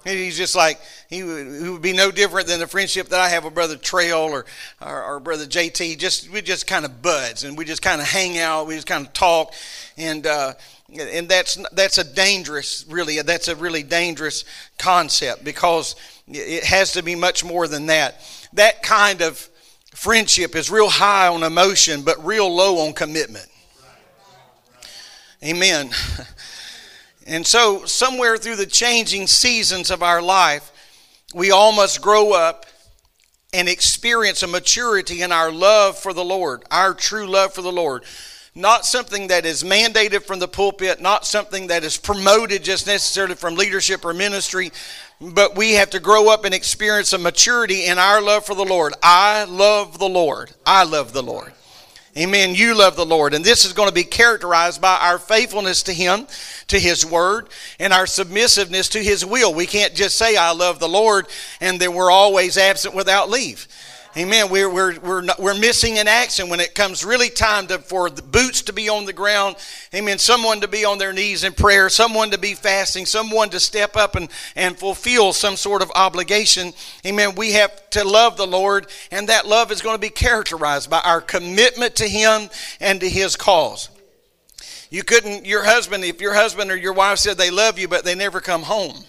He's 0.05 0.37
just 0.39 0.57
like 0.57 0.81
he 1.09 1.23
would, 1.23 1.47
he 1.47 1.69
would, 1.69 1.83
be 1.83 1.93
no 1.93 2.11
different 2.11 2.47
than 2.47 2.61
the 2.61 2.67
friendship 2.67 3.09
that 3.09 3.21
I 3.21 3.29
have 3.29 3.45
with 3.45 3.55
Brother 3.55 3.77
Trail 3.77 4.19
or, 4.19 4.47
or, 4.81 5.05
or 5.05 5.21
Brother 5.21 5.45
JT. 5.45 5.99
Just 5.99 6.31
we 6.31 6.41
just 6.41 6.67
kind 6.67 6.85
of 6.85 7.03
buds 7.03 7.45
and 7.45 7.59
we 7.59 7.65
just 7.65 7.83
kind 7.83 8.01
of 8.01 8.07
hang 8.07 8.39
out. 8.39 8.67
We 8.67 8.75
just 8.75 8.87
kind 8.87 9.07
of 9.07 9.13
talk, 9.13 9.53
and 9.97 10.27
uh, 10.27 10.55
and 10.91 11.29
that's 11.29 11.59
that's 11.73 11.99
a 11.99 12.05
dangerous 12.05 12.85
really 12.89 13.21
that's 13.23 13.49
a 13.49 13.57
really 13.57 13.83
dangerous 13.83 14.45
concept 14.79 15.45
because 15.45 15.97
it 16.27 16.65
has 16.65 16.93
to 16.93 17.03
be 17.03 17.15
much 17.15 17.45
more 17.45 17.69
than 17.69 17.87
that. 17.87 18.21
That 18.55 18.83
kind 18.83 19.21
of 19.21 19.49
friendship 19.95 20.55
is 20.57 20.71
real 20.71 20.89
high 20.89 21.29
on 21.29 21.43
emotion 21.43 22.03
but 22.03 22.25
real 22.25 22.55
low 22.55 22.87
on 22.87 22.93
commitment. 22.93 23.47
Amen. 25.45 25.91
And 27.29 27.47
so, 27.47 27.85
somewhere 27.85 28.39
through 28.39 28.57
the 28.57 28.65
changing 28.65 29.27
seasons 29.27 29.91
of 29.91 30.03
our 30.03 30.23
life, 30.23 30.73
we 31.35 31.51
all 31.51 31.73
must 31.73 32.01
grow 32.01 32.33
up 32.33 32.65
and 33.53 33.69
experience 33.69 34.43
a 34.43 34.47
maturity 34.47 35.21
in 35.21 35.31
our 35.31 35.53
love 35.53 35.99
for 35.99 36.15
the 36.15 36.25
Lord, 36.25 36.65
our 36.71 36.95
true 36.95 37.27
love 37.27 37.53
for 37.53 37.61
the 37.61 37.71
Lord. 37.71 38.05
Not 38.59 38.85
something 38.85 39.29
that 39.29 39.47
is 39.47 39.63
mandated 39.63 40.25
from 40.25 40.41
the 40.41 40.49
pulpit, 40.49 41.01
not 41.01 41.25
something 41.25 41.69
that 41.69 41.85
is 41.85 41.97
promoted 41.97 42.65
just 42.65 42.89
necessarily 42.89 43.37
from 43.37 43.55
leadership 43.55 44.05
or 44.05 44.13
ministry, 44.13 44.73
but 45.21 45.57
we 45.57 45.75
have 45.75 45.91
to 45.91 46.01
grow 46.01 46.29
up 46.29 46.45
and 46.45 46.53
experience 46.53 47.13
a 47.13 47.19
maturity 47.19 47.87
in 47.87 47.99
our 47.99 48.21
love 48.21 48.45
for 48.45 48.57
the 48.57 48.65
Lord. 48.65 48.95
I 49.01 49.45
love 49.45 50.01
the 50.01 50.09
Lord. 50.09 50.51
I 50.67 50.83
love 50.83 51.13
the 51.13 51.23
Lord. 51.23 51.53
Amen. 52.17 52.53
You 52.53 52.75
love 52.75 52.97
the 52.97 53.07
Lord. 53.07 53.33
And 53.33 53.45
this 53.45 53.65
is 53.65 53.73
going 53.73 53.91
to 53.91 53.95
be 53.95 54.03
characterized 54.03 54.81
by 54.81 54.99
our 55.03 55.19
faithfulness 55.19 55.85
to 55.85 55.93
Him, 55.93 56.27
to 56.67 56.81
His 56.81 57.07
Word, 57.07 57.51
and 57.79 57.93
our 57.93 58.07
submissiveness 58.07 58.89
to 58.89 58.99
His 58.99 59.25
will. 59.25 59.55
We 59.55 59.67
can't 59.67 59.95
just 59.95 60.19
say, 60.19 60.37
I 60.37 60.51
love 60.51 60.81
the 60.81 60.89
Lord, 60.89 61.29
and 61.61 61.79
then 61.79 61.95
we're 61.95 62.11
always 62.11 62.59
absent 62.59 62.97
without 62.97 63.31
leave. 63.31 63.69
Amen. 64.17 64.49
We're, 64.49 64.73
we're, 64.73 64.99
we're, 65.01 65.21
not, 65.21 65.39
we're 65.39 65.59
missing 65.59 65.97
in 65.97 66.09
action 66.09 66.49
when 66.49 66.61
it 66.61 66.75
comes 66.75 67.05
really 67.05 67.29
time 67.29 67.67
to, 67.67 67.79
for 67.79 68.09
the 68.09 68.23
boots 68.23 68.63
to 68.63 68.73
be 68.73 68.89
on 68.89 69.05
the 69.05 69.13
ground. 69.13 69.57
Amen. 69.95 70.19
Someone 70.19 70.63
to 70.63 70.69
be 70.69 70.85
on 70.85 70.99
their 70.99 71.13
knees 71.13 71.45
in 71.45 71.53
prayer, 71.53 71.91
someone 71.91 72.31
to 72.31 72.39
be 72.39 72.55
fasting, 72.55 73.05
someone 73.05 73.51
to 73.51 73.61
step 73.61 73.97
up 73.97 74.17
and, 74.17 74.29
and 74.57 74.79
fulfill 74.79 75.33
some 75.35 75.57
sort 75.57 75.83
of 75.83 75.93
obligation. 75.95 76.73
Amen. 77.05 77.35
We 77.35 77.53
have 77.53 77.91
to 77.91 78.03
love 78.03 78.39
the 78.39 78.47
Lord, 78.47 78.87
and 79.11 79.29
that 79.29 79.47
love 79.47 79.71
is 79.71 79.83
going 79.83 79.97
to 79.97 80.01
be 80.01 80.09
characterized 80.09 80.89
by 80.89 81.01
our 81.05 81.21
commitment 81.21 81.97
to 81.97 82.09
Him 82.09 82.49
and 82.81 83.01
to 83.01 83.09
His 83.09 83.37
cause. 83.37 83.91
You 84.91 85.03
couldn't, 85.03 85.45
your 85.45 85.65
husband, 85.65 86.03
if 86.03 86.23
your 86.23 86.33
husband 86.33 86.71
or 86.71 86.77
your 86.77 86.95
wife 86.95 87.19
said 87.19 87.37
they 87.37 87.51
love 87.51 87.79
you, 87.79 87.89
but 87.89 88.07
they 88.07 88.15
never 88.15 88.41
come 88.41 88.63
home 88.63 89.05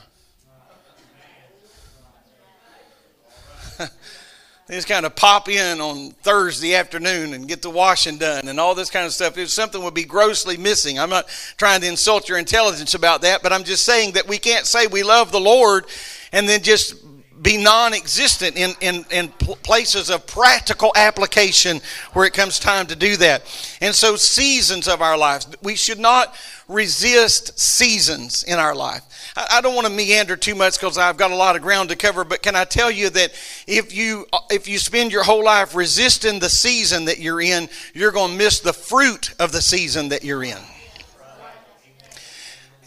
They 4.70 4.76
just 4.76 4.88
kind 4.88 5.04
of 5.04 5.16
pop 5.16 5.50
in 5.50 5.82
on 5.82 6.12
Thursday 6.22 6.76
afternoon 6.76 7.34
and 7.34 7.48
get 7.48 7.64
the 7.64 7.72
washing 7.72 8.20
done 8.20 8.48
and 8.48 8.60
all 8.60 8.76
this 8.76 8.92
kind 8.92 9.04
of 9.04 9.12
stuff. 9.12 9.36
If 9.36 9.50
something 9.50 9.82
would 9.84 9.96
be 9.96 10.06
grossly 10.06 10.58
missing. 10.58 11.00
I'm 11.00 11.10
not 11.10 11.28
trying 11.58 11.82
to 11.82 11.88
insult 11.88 12.30
your 12.30 12.38
intelligence 12.38 12.94
about 12.94 13.24
that, 13.24 13.42
but 13.42 13.52
I'm 13.52 13.64
just 13.64 13.84
saying 13.84 14.12
that 14.12 14.28
we 14.28 14.38
can't 14.38 14.68
say 14.68 14.86
we 14.86 15.02
love 15.02 15.32
the 15.32 15.40
Lord 15.40 15.88
and 16.32 16.48
then 16.48 16.62
just 16.62 17.04
be 17.42 17.58
non 17.58 17.96
existent 17.96 18.58
in, 18.58 18.76
in, 18.80 19.06
in 19.10 19.30
places 19.30 20.12
of 20.12 20.28
practical 20.28 20.92
application 20.96 21.82
where 22.14 22.28
it 22.28 22.34
comes 22.34 22.60
time 22.60 22.86
to 22.88 22.96
do 22.96 23.18
that. 23.18 23.42
And 23.82 23.96
so, 23.96 24.18
seasons 24.18 24.88
of 24.88 25.02
our 25.02 25.18
lives, 25.18 25.48
we 25.64 25.76
should 25.76 26.00
not 26.00 26.36
resist 26.68 27.60
seasons 27.60 28.44
in 28.44 28.60
our 28.60 28.76
life. 28.76 29.02
I 29.36 29.62
don't 29.62 29.76
want 29.76 29.88
to 29.88 29.94
meander 29.94 30.36
too 30.36 30.56
much 30.56 30.80
because 30.80 30.98
I've 30.98 31.18
got 31.18 31.32
a 31.32 31.36
lot 31.36 31.56
of 31.56 31.62
ground 31.62 31.90
to 31.90 31.96
cover, 31.96 32.24
but 32.24 32.42
can 32.42 32.56
I 32.56 32.66
tell 32.66 32.90
you 32.90 33.10
that 33.10 33.32
if 33.68 33.96
you 33.96 34.26
uh, 34.34 34.40
if 34.50 34.68
you 34.68 34.78
spend 34.78 35.12
your 35.12 35.24
whole 35.24 35.44
life 35.44 35.76
resisting 35.76 36.40
the 36.40 36.50
season 36.50 37.06
that 37.06 37.20
you're 37.20 37.42
in, 37.42 37.70
you're 37.94 38.12
going 38.12 38.32
to 38.32 38.38
miss 38.38 38.60
the 38.60 38.74
fruit 38.74 39.34
of 39.40 39.52
the 39.52 39.62
season 39.62 40.10
that 40.10 40.24
you're 40.24 40.44
in. 40.44 40.58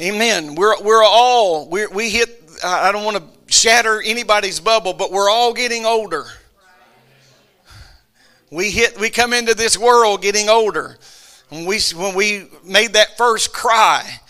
Amen. 0.01 0.55
We're 0.55 0.81
we're 0.83 1.05
all 1.05 1.69
we 1.69 1.87
we 1.87 2.11
hit. 2.11 2.43
I 2.65 2.93
don't 2.93 3.05
want 3.05 3.17
to 3.19 3.53
shatter 3.53 4.01
anybody's 4.03 4.61
bubble, 4.61 4.95
but 4.95 5.13
we're 5.13 5.31
all 5.31 5.53
getting 5.53 5.85
older. 5.85 6.27
We 8.51 8.71
hit. 8.71 8.99
We 8.99 9.11
come 9.11 9.33
into 9.33 9.55
this 9.55 9.79
world 9.79 10.23
getting 10.23 10.49
older. 10.49 10.99
When 11.49 11.67
we 11.67 11.79
when 11.95 12.15
we 12.15 12.49
made 12.65 12.95
that 12.95 13.17
first 13.17 13.53
cry, 13.53 14.21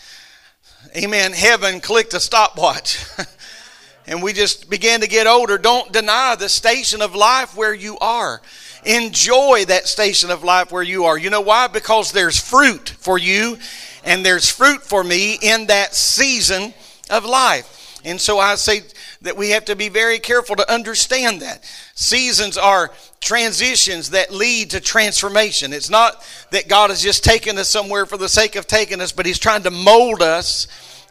amen, 0.95 1.33
heaven 1.33 1.79
clicked 1.79 2.13
a 2.13 2.19
stopwatch. 2.19 3.03
and 4.07 4.21
we 4.21 4.33
just 4.33 4.69
began 4.69 5.01
to 5.01 5.07
get 5.07 5.27
older. 5.27 5.57
Don't 5.57 5.91
deny 5.91 6.35
the 6.35 6.49
station 6.49 7.01
of 7.01 7.15
life 7.15 7.55
where 7.55 7.73
you 7.73 7.97
are. 7.99 8.41
Enjoy 8.85 9.63
that 9.65 9.87
station 9.87 10.29
of 10.29 10.43
life 10.43 10.71
where 10.71 10.83
you 10.83 11.05
are. 11.05 11.17
You 11.17 11.29
know 11.29 11.41
why? 11.41 11.67
Because 11.67 12.11
there's 12.11 12.39
fruit 12.39 12.89
for 12.89 13.17
you 13.17 13.57
and 14.03 14.25
there's 14.25 14.49
fruit 14.49 14.81
for 14.81 15.03
me 15.03 15.37
in 15.41 15.67
that 15.67 15.95
season 15.95 16.73
of 17.09 17.25
life. 17.25 18.01
And 18.05 18.19
so 18.19 18.37
I 18.37 18.55
say 18.55 18.81
that 19.21 19.37
we 19.37 19.51
have 19.51 19.65
to 19.65 19.75
be 19.77 19.87
very 19.87 20.19
careful 20.19 20.57
to 20.57 20.71
understand 20.71 21.41
that. 21.41 21.63
Seasons 21.95 22.57
are 22.57 22.91
transitions 23.21 24.09
that 24.09 24.33
lead 24.33 24.71
to 24.71 24.81
transformation. 24.81 25.71
It's 25.71 25.89
not 25.89 26.21
that 26.51 26.67
God 26.67 26.89
has 26.89 27.01
just 27.01 27.23
taken 27.23 27.57
us 27.57 27.69
somewhere 27.69 28.05
for 28.05 28.17
the 28.17 28.27
sake 28.27 28.57
of 28.57 28.67
taking 28.67 28.99
us, 28.99 29.13
but 29.13 29.25
He's 29.25 29.39
trying 29.39 29.63
to 29.63 29.71
mold 29.71 30.21
us 30.21 30.67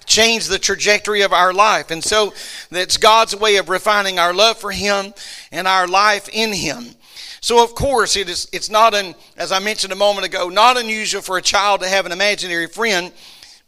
change 0.06 0.46
the 0.46 0.58
trajectory 0.58 1.22
of 1.22 1.32
our 1.32 1.52
life. 1.52 1.90
And 1.90 2.02
so 2.02 2.32
that's 2.70 2.96
God's 2.96 3.36
way 3.36 3.56
of 3.56 3.68
refining 3.68 4.18
our 4.18 4.34
love 4.34 4.58
for 4.58 4.70
Him 4.70 5.14
and 5.50 5.66
our 5.66 5.86
life 5.86 6.28
in 6.32 6.52
Him. 6.52 6.94
So 7.40 7.62
of 7.62 7.74
course 7.74 8.16
it 8.16 8.28
is 8.28 8.48
it's 8.52 8.70
not 8.70 8.94
an 8.94 9.14
as 9.36 9.50
I 9.50 9.58
mentioned 9.58 9.92
a 9.92 9.96
moment 9.96 10.26
ago, 10.26 10.48
not 10.48 10.78
unusual 10.78 11.22
for 11.22 11.38
a 11.38 11.42
child 11.42 11.80
to 11.80 11.88
have 11.88 12.06
an 12.06 12.12
imaginary 12.12 12.68
friend, 12.68 13.12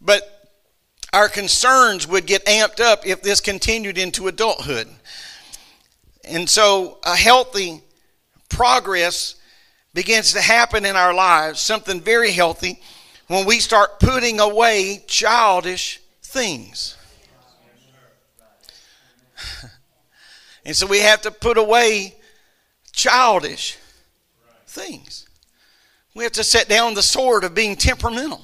but 0.01 0.23
our 1.13 1.29
concerns 1.29 2.07
would 2.07 2.27
get 2.27 2.45
amped 2.47 2.81
up 2.81 3.07
if 3.07 3.23
this 3.23 3.41
continued 3.41 3.99
into 3.99 4.29
adulthood. 4.29 4.89
And 6.25 6.49
so 6.49 6.99
a 7.05 7.15
healthy 7.15 7.83
progress 8.49 9.37
begins 9.93 10.33
to 10.33 10.41
happen 10.41 10.85
in 10.85 10.97
our 10.97 11.15
lives, 11.15 11.61
something 11.61 12.01
very 12.01 12.33
healthy, 12.33 12.81
when 13.29 13.47
we 13.47 13.61
start 13.61 14.01
putting 14.01 14.41
away 14.41 15.05
childish 15.07 16.01
things. 16.35 16.99
and 20.67 20.77
so 20.77 20.87
we 20.87 20.99
have 20.99 21.23
to 21.23 21.31
put 21.31 21.57
away 21.57 22.17
childish 22.93 23.79
things. 24.67 25.27
We 26.15 26.25
have 26.25 26.33
to 26.33 26.45
set 26.45 26.69
down 26.69 26.95
the 26.95 27.03
sword 27.03 27.45
of 27.45 27.55
being 27.55 27.77
temperamental 27.77 28.43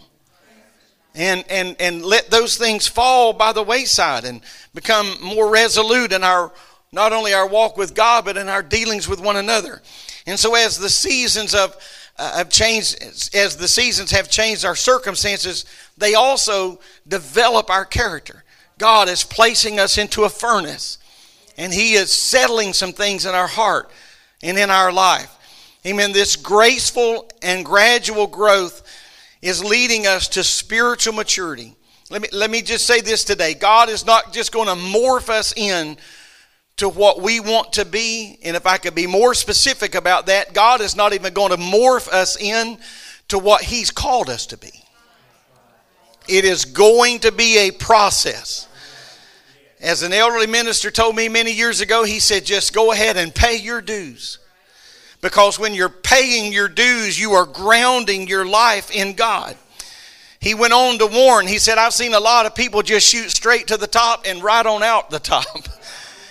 and, 1.16 1.44
and, 1.50 1.76
and 1.80 2.04
let 2.04 2.30
those 2.30 2.56
things 2.56 2.86
fall 2.86 3.32
by 3.32 3.52
the 3.52 3.62
wayside 3.62 4.24
and 4.24 4.40
become 4.72 5.16
more 5.20 5.50
resolute 5.50 6.12
in 6.12 6.22
our 6.22 6.52
not 6.92 7.12
only 7.12 7.34
our 7.34 7.46
walk 7.46 7.76
with 7.76 7.94
God, 7.94 8.24
but 8.24 8.36
in 8.36 8.48
our 8.48 8.62
dealings 8.62 9.08
with 9.08 9.20
one 9.20 9.36
another. 9.36 9.80
And 10.26 10.38
so 10.38 10.54
as 10.54 10.78
the 10.78 10.88
seasons 10.88 11.54
of 11.54 11.76
uh, 12.20 12.36
have 12.36 12.50
changed, 12.50 13.02
as 13.34 13.56
the 13.56 13.66
seasons 13.66 14.10
have 14.10 14.28
changed 14.28 14.64
our 14.64 14.76
circumstances, 14.76 15.64
they 15.96 16.14
also 16.14 16.78
develop 17.08 17.70
our 17.70 17.86
character. 17.86 18.44
God 18.76 19.08
is 19.08 19.24
placing 19.24 19.80
us 19.80 19.96
into 19.96 20.24
a 20.24 20.28
furnace, 20.28 20.98
and 21.56 21.72
He 21.72 21.94
is 21.94 22.12
settling 22.12 22.74
some 22.74 22.92
things 22.92 23.24
in 23.24 23.34
our 23.34 23.46
heart 23.46 23.90
and 24.42 24.58
in 24.58 24.70
our 24.70 24.92
life. 24.92 25.34
Amen. 25.86 26.12
This 26.12 26.36
graceful 26.36 27.26
and 27.40 27.64
gradual 27.64 28.26
growth 28.26 28.82
is 29.40 29.64
leading 29.64 30.06
us 30.06 30.28
to 30.28 30.44
spiritual 30.44 31.14
maturity. 31.14 31.74
Let 32.10 32.20
me, 32.20 32.28
let 32.32 32.50
me 32.50 32.60
just 32.60 32.86
say 32.86 33.00
this 33.00 33.24
today 33.24 33.54
God 33.54 33.88
is 33.88 34.04
not 34.04 34.32
just 34.32 34.52
going 34.52 34.68
to 34.68 34.74
morph 34.74 35.30
us 35.30 35.54
in 35.56 35.96
to 36.80 36.88
what 36.88 37.20
we 37.20 37.40
want 37.40 37.74
to 37.74 37.84
be. 37.84 38.38
And 38.42 38.56
if 38.56 38.66
I 38.66 38.78
could 38.78 38.94
be 38.94 39.06
more 39.06 39.34
specific 39.34 39.94
about 39.94 40.26
that, 40.26 40.54
God 40.54 40.80
is 40.80 40.96
not 40.96 41.12
even 41.12 41.34
going 41.34 41.50
to 41.50 41.58
morph 41.58 42.08
us 42.08 42.40
in 42.40 42.78
to 43.28 43.38
what 43.38 43.62
He's 43.62 43.90
called 43.90 44.30
us 44.30 44.46
to 44.46 44.56
be. 44.56 44.72
It 46.26 46.46
is 46.46 46.64
going 46.64 47.20
to 47.20 47.32
be 47.32 47.58
a 47.58 47.70
process. 47.70 48.66
As 49.78 50.02
an 50.02 50.12
elderly 50.12 50.46
minister 50.46 50.90
told 50.90 51.16
me 51.16 51.28
many 51.28 51.52
years 51.52 51.82
ago, 51.82 52.04
he 52.04 52.18
said, 52.18 52.44
just 52.44 52.72
go 52.74 52.92
ahead 52.92 53.16
and 53.16 53.34
pay 53.34 53.56
your 53.56 53.80
dues. 53.80 54.38
Because 55.20 55.58
when 55.58 55.74
you're 55.74 55.88
paying 55.90 56.52
your 56.52 56.68
dues, 56.68 57.20
you 57.20 57.32
are 57.32 57.46
grounding 57.46 58.26
your 58.26 58.46
life 58.46 58.90
in 58.90 59.14
God. 59.14 59.56
He 60.38 60.54
went 60.54 60.72
on 60.72 60.98
to 60.98 61.06
warn, 61.06 61.46
he 61.46 61.58
said, 61.58 61.76
I've 61.76 61.92
seen 61.92 62.14
a 62.14 62.20
lot 62.20 62.46
of 62.46 62.54
people 62.54 62.80
just 62.80 63.06
shoot 63.06 63.30
straight 63.30 63.66
to 63.66 63.76
the 63.76 63.86
top 63.86 64.24
and 64.26 64.42
right 64.42 64.64
on 64.64 64.82
out 64.82 65.10
the 65.10 65.18
top. 65.18 65.68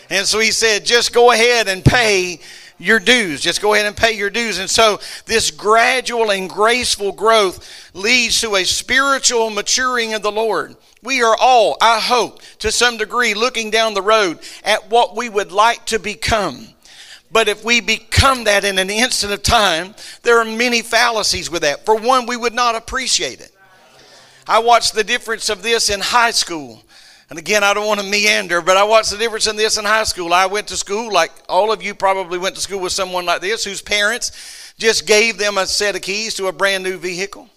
And 0.10 0.26
so 0.26 0.40
he 0.40 0.52
said, 0.52 0.86
just 0.86 1.14
go 1.14 1.32
ahead 1.32 1.68
and 1.68 1.86
pay 1.86 2.40
your 2.80 3.00
dues. 3.00 3.42
Just 3.42 3.62
go 3.62 3.74
ahead 3.74 3.86
and 3.86 3.96
pay 3.96 4.14
your 4.14 4.30
dues. 4.30 4.58
And 4.58 4.70
so 4.70 5.00
this 5.26 5.52
gradual 5.52 6.32
and 6.32 6.50
graceful 6.50 7.12
growth 7.12 7.92
leads 7.94 8.42
to 8.42 8.56
a 8.56 8.64
spiritual 8.64 9.50
maturing 9.50 10.14
of 10.14 10.22
the 10.22 10.32
Lord. 10.32 10.76
We 11.04 11.22
are 11.22 11.36
all, 11.40 11.78
I 11.82 12.00
hope, 12.00 12.42
to 12.60 12.72
some 12.72 12.98
degree 12.98 13.34
looking 13.34 13.70
down 13.70 13.94
the 13.94 14.02
road 14.02 14.40
at 14.64 14.90
what 14.90 15.16
we 15.16 15.30
would 15.30 15.52
like 15.52 15.86
to 15.88 16.00
become. 16.00 16.68
But 17.32 17.48
if 17.48 17.64
we 17.64 17.80
become 17.80 18.46
that 18.46 18.66
in 18.66 18.80
an 18.80 18.90
instant 18.90 19.32
of 19.32 19.44
time, 19.44 19.94
there 20.24 20.40
are 20.40 20.46
many 20.46 20.82
fallacies 20.82 21.52
with 21.52 21.62
that. 21.62 21.86
For 21.86 21.96
one, 21.96 22.26
we 22.26 22.36
would 22.36 22.54
not 22.54 22.76
appreciate 22.76 23.40
it. 23.40 23.52
I 24.48 24.60
watched 24.60 24.96
the 24.96 25.04
difference 25.04 25.50
of 25.50 25.62
this 25.62 25.90
in 25.90 26.00
high 26.00 26.32
school. 26.32 26.82
And 27.30 27.38
again, 27.38 27.64
I 27.64 27.76
don't 27.76 27.86
want 27.86 28.00
to 28.00 28.06
meander, 28.06 28.62
but 28.62 28.76
I 28.76 28.84
watched 28.84 29.12
the 29.12 29.18
difference 29.18 29.46
in 29.46 29.56
this 29.56 29.78
in 29.78 29.86
high 29.86 30.04
school. 30.04 30.34
I 30.34 30.48
went 30.48 30.68
to 30.70 30.78
school, 30.78 31.14
like 31.14 31.32
all 31.48 31.72
of 31.72 31.84
you 31.84 31.94
probably 31.94 32.40
went 32.40 32.56
to 32.56 32.62
school 32.62 32.80
with 32.80 32.92
someone 32.92 33.26
like 33.26 33.42
this, 33.42 33.64
whose 33.64 33.82
parents 33.82 34.74
just 34.80 35.06
gave 35.06 35.38
them 35.38 35.58
a 35.58 35.68
set 35.68 35.96
of 35.96 36.02
keys 36.02 36.34
to 36.36 36.48
a 36.48 36.52
brand 36.52 36.84
new 36.84 36.98
vehicle. 36.98 37.48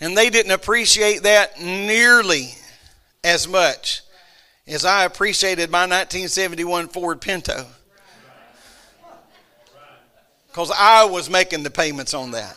And 0.00 0.16
they 0.16 0.30
didn't 0.30 0.52
appreciate 0.52 1.22
that 1.22 1.60
nearly 1.60 2.54
as 3.22 3.46
much 3.46 4.02
as 4.66 4.84
I 4.84 5.04
appreciated 5.04 5.70
my 5.70 5.82
1971 5.82 6.88
Ford 6.88 7.20
Pinto. 7.20 7.66
Because 10.48 10.72
I 10.76 11.04
was 11.04 11.30
making 11.30 11.62
the 11.62 11.70
payments 11.70 12.14
on 12.14 12.32
that. 12.32 12.56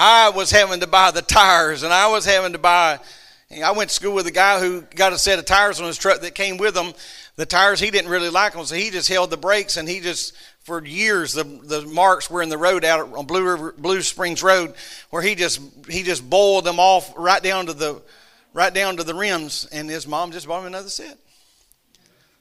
I 0.00 0.30
was 0.30 0.52
having 0.52 0.78
to 0.78 0.86
buy 0.86 1.10
the 1.10 1.22
tires 1.22 1.82
and 1.82 1.92
I 1.92 2.06
was 2.06 2.24
having 2.24 2.52
to 2.52 2.58
buy. 2.58 3.00
I 3.64 3.72
went 3.72 3.90
to 3.90 3.96
school 3.96 4.14
with 4.14 4.28
a 4.28 4.30
guy 4.30 4.60
who 4.60 4.82
got 4.82 5.12
a 5.12 5.18
set 5.18 5.40
of 5.40 5.44
tires 5.44 5.80
on 5.80 5.88
his 5.88 5.98
truck 5.98 6.20
that 6.20 6.36
came 6.36 6.56
with 6.56 6.76
him. 6.76 6.94
The 7.34 7.44
tires, 7.44 7.80
he 7.80 7.90
didn't 7.90 8.08
really 8.08 8.28
like 8.28 8.52
them, 8.52 8.64
so 8.64 8.76
he 8.76 8.90
just 8.90 9.08
held 9.08 9.30
the 9.30 9.36
brakes 9.36 9.76
and 9.76 9.88
he 9.88 9.98
just, 9.98 10.36
for 10.60 10.84
years, 10.84 11.32
the, 11.32 11.42
the 11.42 11.82
marks 11.82 12.30
were 12.30 12.42
in 12.42 12.48
the 12.48 12.56
road 12.56 12.84
out 12.84 13.12
on 13.12 13.26
Blue, 13.26 13.42
River, 13.42 13.74
Blue 13.76 14.00
Springs 14.02 14.40
Road 14.40 14.72
where 15.10 15.20
he 15.20 15.34
just, 15.34 15.60
he 15.88 16.04
just 16.04 16.30
boiled 16.30 16.64
them 16.64 16.78
off 16.78 17.12
right 17.16 17.42
down 17.42 17.66
to 17.66 17.72
the 17.72 18.00
right 18.54 18.72
down 18.72 18.98
to 18.98 19.04
the 19.04 19.14
rims, 19.14 19.66
and 19.72 19.90
his 19.90 20.06
mom 20.06 20.30
just 20.30 20.46
bought 20.46 20.60
him 20.60 20.66
another 20.66 20.90
set. 20.90 21.18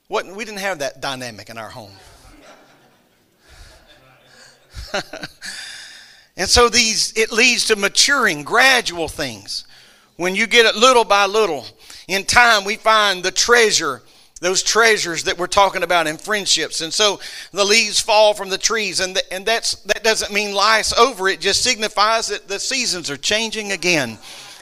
What, 0.09 0.27
we 0.27 0.45
didn't 0.45 0.59
have 0.59 0.79
that 0.79 1.01
dynamic 1.01 1.49
in 1.49 1.57
our 1.57 1.69
home. 1.69 1.91
and 6.37 6.47
so 6.47 6.69
these 6.69 7.11
it 7.17 7.31
leads 7.31 7.65
to 7.65 7.75
maturing, 7.75 8.43
gradual 8.43 9.09
things. 9.09 9.65
When 10.15 10.33
you 10.33 10.47
get 10.47 10.65
it 10.65 10.75
little 10.75 11.03
by 11.03 11.25
little, 11.25 11.65
in 12.07 12.23
time 12.23 12.63
we 12.63 12.75
find 12.75 13.23
the 13.23 13.31
treasure 13.31 14.01
those 14.39 14.61
treasures 14.61 15.23
that 15.23 15.37
we're 15.37 15.47
talking 15.47 15.83
about 15.83 16.07
in 16.07 16.17
friendships. 16.17 16.81
And 16.81 16.93
so 16.93 17.19
the 17.51 17.65
leaves 17.65 17.99
fall 17.99 18.33
from 18.33 18.49
the 18.49 18.57
trees, 18.57 18.99
and, 18.99 19.15
the, 19.15 19.33
and 19.33 19.45
that's, 19.45 19.75
that 19.83 20.03
doesn't 20.03 20.33
mean 20.33 20.53
life's 20.53 20.93
over. 20.93 21.27
It 21.27 21.39
just 21.39 21.63
signifies 21.63 22.27
that 22.27 22.47
the 22.47 22.59
seasons 22.59 23.09
are 23.09 23.17
changing 23.17 23.71
again. 23.71 24.17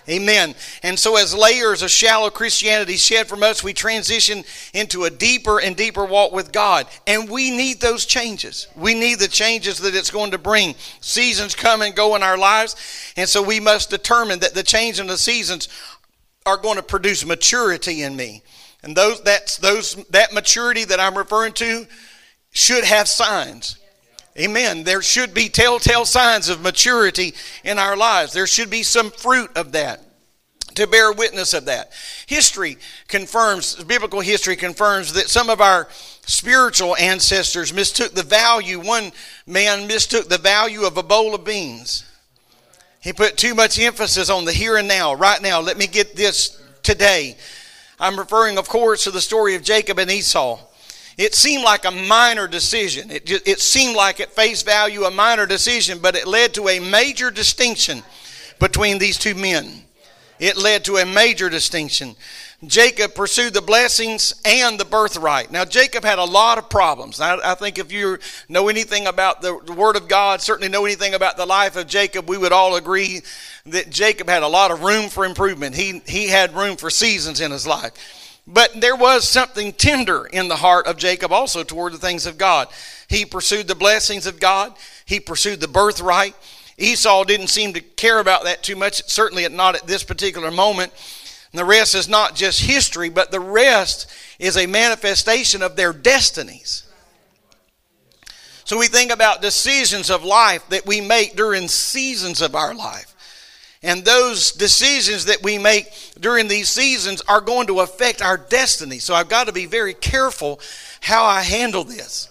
Amen. 0.08 0.54
And 0.84 1.00
so, 1.00 1.18
as 1.18 1.34
layers 1.34 1.82
of 1.82 1.90
shallow 1.90 2.30
Christianity 2.30 2.96
shed 2.96 3.28
from 3.28 3.42
us, 3.42 3.64
we 3.64 3.74
transition 3.74 4.44
into 4.74 5.06
a 5.06 5.10
deeper 5.10 5.60
and 5.60 5.76
deeper 5.76 6.06
walk 6.06 6.32
with 6.32 6.52
God. 6.52 6.86
And 7.08 7.28
we 7.28 7.50
need 7.50 7.82
those 7.82 8.06
changes. 8.06 8.68
We 8.76 8.94
need 8.94 9.18
the 9.18 9.28
changes 9.28 9.80
that 9.80 9.96
it's 9.96 10.12
going 10.12 10.32
to 10.32 10.38
bring. 10.38 10.76
Seasons 11.02 11.56
come 11.56 11.82
and 11.82 11.96
go 11.96 12.16
in 12.16 12.22
our 12.22 12.38
lives. 12.38 12.76
And 13.18 13.28
so, 13.28 13.42
we 13.42 13.60
must 13.60 13.90
determine 13.90 14.40
that 14.40 14.54
the 14.54 14.64
change 14.64 15.00
in 15.00 15.08
the 15.08 15.18
seasons 15.18 15.70
are 16.46 16.58
going 16.58 16.78
to 16.78 16.84
produce 16.84 17.26
maturity 17.26 18.04
in 18.04 18.16
me. 18.16 18.44
And 18.84 18.96
those, 18.96 19.22
that's, 19.24 19.58
those, 19.58 19.96
that 20.12 20.34
maturity 20.34 20.86
that 20.86 21.00
I'm 21.00 21.18
referring 21.18 21.54
to 21.54 21.88
should 22.52 22.84
have 22.84 23.08
signs. 23.08 23.80
Amen. 24.38 24.84
There 24.84 25.02
should 25.02 25.34
be 25.34 25.48
telltale 25.48 26.06
signs 26.06 26.50
of 26.50 26.62
maturity 26.62 27.34
in 27.64 27.80
our 27.80 27.96
lives. 27.96 28.34
There 28.34 28.48
should 28.48 28.70
be 28.70 28.84
some 28.84 29.10
fruit 29.12 29.50
of 29.56 29.72
that 29.72 30.02
to 30.76 30.88
bear 30.88 31.12
witness 31.14 31.54
of 31.54 31.66
that. 31.66 31.92
History 32.28 32.78
confirms, 33.08 33.82
biblical 33.86 34.20
history 34.20 34.56
confirms 34.56 35.14
that 35.14 35.30
some 35.30 35.50
of 35.50 35.62
our 35.62 35.88
spiritual 36.26 36.96
ancestors 36.98 37.74
mistook 37.74 38.14
the 38.14 38.24
value, 38.24 38.80
one 38.80 39.12
man 39.48 39.88
mistook 39.88 40.28
the 40.28 40.38
value 40.38 40.84
of 40.84 40.98
a 40.98 41.04
bowl 41.04 41.34
of 41.34 41.46
beans. 41.46 42.04
He 43.00 43.14
put 43.14 43.38
too 43.38 43.56
much 43.56 43.80
emphasis 43.80 44.30
on 44.30 44.46
the 44.46 44.52
here 44.52 44.78
and 44.78 44.88
now, 44.88 45.14
right 45.14 45.42
now. 45.42 45.62
Let 45.62 45.78
me 45.78 45.88
get 45.88 46.16
this 46.16 46.62
today. 46.84 47.38
I'm 48.00 48.18
referring, 48.18 48.58
of 48.58 48.68
course, 48.68 49.04
to 49.06 49.12
the 49.12 49.22
story 49.22 49.56
of 49.56 49.64
Jacob 49.64 50.00
and 50.00 50.12
Esau. 50.12 50.60
It 51.18 51.34
seemed 51.34 51.64
like 51.64 51.86
a 51.86 51.92
minor 51.92 52.48
decision. 52.48 53.10
It, 53.10 53.26
just, 53.26 53.48
it 53.48 53.60
seemed 53.60 53.96
like 53.96 54.20
at 54.20 54.32
face 54.32 54.64
value 54.64 55.04
a 55.04 55.12
minor 55.12 55.46
decision, 55.46 56.00
but 56.00 56.16
it 56.16 56.28
led 56.28 56.54
to 56.56 56.68
a 56.68 56.80
major 56.80 57.32
distinction 57.32 58.04
between 58.60 58.98
these 58.98 59.18
two 59.18 59.36
men. 59.36 59.84
It 60.40 60.58
led 60.58 60.84
to 60.86 60.98
a 60.98 61.06
major 61.06 61.50
distinction. 61.50 62.16
Jacob 62.66 63.16
pursued 63.16 63.54
the 63.54 63.62
blessings 63.62 64.34
and 64.44 64.78
the 64.78 64.86
birthright. 64.86 65.52
Now, 65.52 65.64
Jacob 65.64 66.04
had 66.04 66.20
a 66.20 66.26
lot 66.26 66.58
of 66.58 66.70
problems. 66.70 67.22
I, 67.22 67.38
I 67.52 67.56
think 67.56 67.80
if 67.80 67.92
you 67.92 68.18
know 68.50 68.68
anything 68.68 69.08
about 69.08 69.42
the, 69.42 69.60
the 69.66 69.74
Word 69.74 69.96
of 69.96 70.08
God, 70.08 70.42
certainly 70.42 70.68
know 70.68 70.86
anything 70.86 71.14
about 71.14 71.38
the 71.38 71.46
life 71.46 71.76
of 71.76 71.88
Jacob, 71.88 72.30
we 72.30 72.38
would 72.38 72.52
all 72.52 72.76
agree 72.76 73.22
that 73.68 73.90
Jacob 73.90 74.28
had 74.28 74.44
a 74.44 74.48
lot 74.48 74.72
of 74.72 74.84
room 74.84 75.10
for 75.10 75.26
improvement. 75.26 75.76
He, 75.76 76.02
he 76.06 76.28
had 76.28 76.54
room 76.56 76.76
for 76.76 76.90
seasons 76.90 77.40
in 77.40 77.52
his 77.52 77.66
life. 77.66 77.94
But 78.48 78.80
there 78.80 78.96
was 78.96 79.28
something 79.28 79.74
tender 79.74 80.26
in 80.26 80.48
the 80.48 80.58
heart 80.58 80.86
of 80.86 80.98
Jacob 80.98 81.32
also 81.32 81.64
toward 81.64 81.94
the 81.94 81.98
things 81.98 82.26
of 82.26 82.38
God. 82.38 82.68
He 83.08 83.26
pursued 83.26 83.68
the 83.68 83.76
blessings 83.76 84.28
of 84.28 84.40
God, 84.40 84.74
he 85.06 85.20
pursued 85.20 85.60
the 85.60 85.68
birthright. 85.68 86.36
Esau 86.78 87.24
didn't 87.24 87.48
seem 87.48 87.72
to 87.74 87.80
care 87.80 88.20
about 88.20 88.44
that 88.44 88.62
too 88.62 88.76
much, 88.76 89.02
certainly 89.08 89.48
not 89.48 89.76
at 89.76 89.88
this 89.88 90.04
particular 90.04 90.52
moment. 90.52 90.92
And 91.54 91.60
the 91.60 91.66
rest 91.66 91.96
is 91.96 92.10
not 92.10 92.36
just 92.36 92.62
history, 92.62 93.08
but 93.08 93.32
the 93.32 93.40
rest 93.40 94.12
is 94.40 94.58
a 94.58 94.68
manifestation 94.68 95.62
of 95.62 95.78
their 95.78 95.94
destinies. 95.94 96.84
So 98.66 98.78
we 98.78 98.88
think 98.88 99.12
about 99.12 99.42
decisions 99.42 100.10
of 100.10 100.26
life 100.26 100.68
that 100.68 100.86
we 100.86 101.00
make 101.00 101.38
during 101.38 101.70
seasons 101.70 102.42
of 102.42 102.56
our 102.56 102.76
life. 102.76 103.15
And 103.84 104.04
those 104.04 104.52
decisions 104.52 105.26
that 105.26 105.44
we 105.44 105.58
make 105.58 105.88
during 106.20 106.48
these 106.48 106.70
seasons 106.70 107.22
are 107.28 107.42
going 107.42 107.68
to 107.68 107.82
affect 107.82 108.22
our 108.22 108.38
destiny. 108.38 109.00
So 109.00 109.14
I've 109.14 109.30
got 109.30 109.48
to 109.48 109.54
be 109.54 109.66
very 109.66 109.94
careful 109.94 110.60
how 111.02 111.24
I 111.24 111.42
handle 111.42 111.84
this 111.84 112.30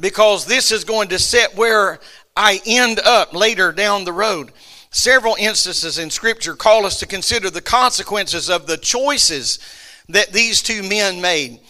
because 0.00 0.44
this 0.44 0.70
is 0.70 0.84
going 0.84 1.08
to 1.08 1.18
set 1.18 1.56
where 1.56 2.00
I 2.36 2.60
end 2.66 3.00
up 3.00 3.32
later 3.32 3.72
down 3.72 4.04
the 4.04 4.12
road. 4.12 4.52
Several 4.90 5.36
instances 5.38 5.98
in 5.98 6.10
Scripture 6.10 6.54
call 6.54 6.84
us 6.84 6.98
to 6.98 7.06
consider 7.06 7.48
the 7.48 7.62
consequences 7.62 8.50
of 8.50 8.66
the 8.66 8.76
choices 8.76 9.58
that 10.08 10.32
these 10.32 10.60
two 10.60 10.82
men 10.82 11.20
made. 11.22 11.60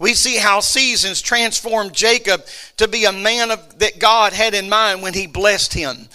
We 0.00 0.14
see 0.14 0.36
how 0.36 0.58
seasons 0.58 1.22
transformed 1.22 1.92
Jacob 1.92 2.44
to 2.78 2.88
be 2.88 3.04
a 3.04 3.12
man 3.12 3.52
of, 3.52 3.78
that 3.78 4.00
God 4.00 4.32
had 4.32 4.52
in 4.54 4.68
mind 4.68 5.00
when 5.00 5.14
he 5.14 5.28
blessed 5.28 5.74
him. 5.74 6.08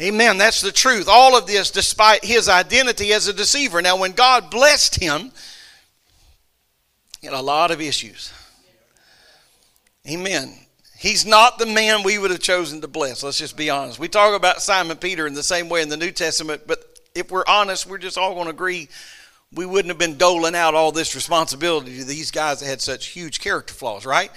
Amen. 0.00 0.38
That's 0.38 0.62
the 0.62 0.72
truth. 0.72 1.08
All 1.08 1.36
of 1.36 1.46
this 1.46 1.70
despite 1.70 2.24
his 2.24 2.48
identity 2.48 3.12
as 3.12 3.28
a 3.28 3.32
deceiver. 3.32 3.82
Now, 3.82 3.98
when 3.98 4.12
God 4.12 4.50
blessed 4.50 4.96
him, 4.96 5.30
he 7.20 7.26
had 7.26 7.36
a 7.36 7.42
lot 7.42 7.70
of 7.70 7.80
issues. 7.80 8.32
Amen. 10.08 10.54
He's 10.96 11.26
not 11.26 11.58
the 11.58 11.66
man 11.66 12.02
we 12.02 12.18
would 12.18 12.30
have 12.30 12.40
chosen 12.40 12.80
to 12.80 12.88
bless. 12.88 13.22
Let's 13.22 13.38
just 13.38 13.56
be 13.56 13.68
honest. 13.68 13.98
We 13.98 14.08
talk 14.08 14.34
about 14.34 14.62
Simon 14.62 14.96
Peter 14.96 15.26
in 15.26 15.34
the 15.34 15.42
same 15.42 15.68
way 15.68 15.82
in 15.82 15.88
the 15.88 15.96
New 15.96 16.10
Testament, 16.10 16.62
but 16.66 16.82
if 17.14 17.30
we're 17.30 17.44
honest, 17.46 17.86
we're 17.86 17.98
just 17.98 18.16
all 18.16 18.34
going 18.34 18.44
to 18.44 18.50
agree 18.50 18.88
we 19.52 19.66
wouldn't 19.66 19.88
have 19.88 19.98
been 19.98 20.16
doling 20.16 20.54
out 20.54 20.74
all 20.74 20.92
this 20.92 21.14
responsibility 21.14 21.98
to 21.98 22.04
these 22.04 22.30
guys 22.30 22.60
that 22.60 22.66
had 22.66 22.80
such 22.80 23.08
huge 23.08 23.40
character 23.40 23.74
flaws, 23.74 24.06
right? 24.06 24.30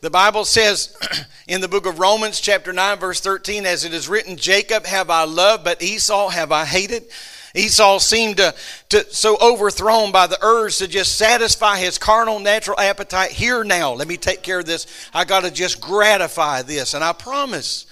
The 0.00 0.10
Bible 0.10 0.46
says 0.46 0.96
in 1.48 1.60
the 1.60 1.68
book 1.68 1.84
of 1.84 1.98
Romans, 1.98 2.40
chapter 2.40 2.72
9, 2.72 2.98
verse 2.98 3.20
13, 3.20 3.66
as 3.66 3.84
it 3.84 3.92
is 3.92 4.08
written, 4.08 4.36
Jacob 4.36 4.86
have 4.86 5.10
I 5.10 5.24
loved, 5.24 5.64
but 5.64 5.82
Esau 5.82 6.30
have 6.30 6.52
I 6.52 6.64
hated. 6.64 7.04
Esau 7.54 7.98
seemed 7.98 8.38
to, 8.38 8.54
to 8.90 9.12
so 9.12 9.36
overthrown 9.42 10.12
by 10.12 10.26
the 10.26 10.38
urge 10.40 10.78
to 10.78 10.88
just 10.88 11.16
satisfy 11.16 11.76
his 11.76 11.98
carnal 11.98 12.38
natural 12.38 12.78
appetite. 12.78 13.32
Here 13.32 13.62
now, 13.64 13.92
let 13.92 14.08
me 14.08 14.16
take 14.16 14.42
care 14.42 14.60
of 14.60 14.66
this. 14.66 14.86
I 15.12 15.24
got 15.24 15.42
to 15.42 15.50
just 15.50 15.80
gratify 15.80 16.62
this. 16.62 16.94
And 16.94 17.04
I 17.04 17.12
promise 17.12 17.86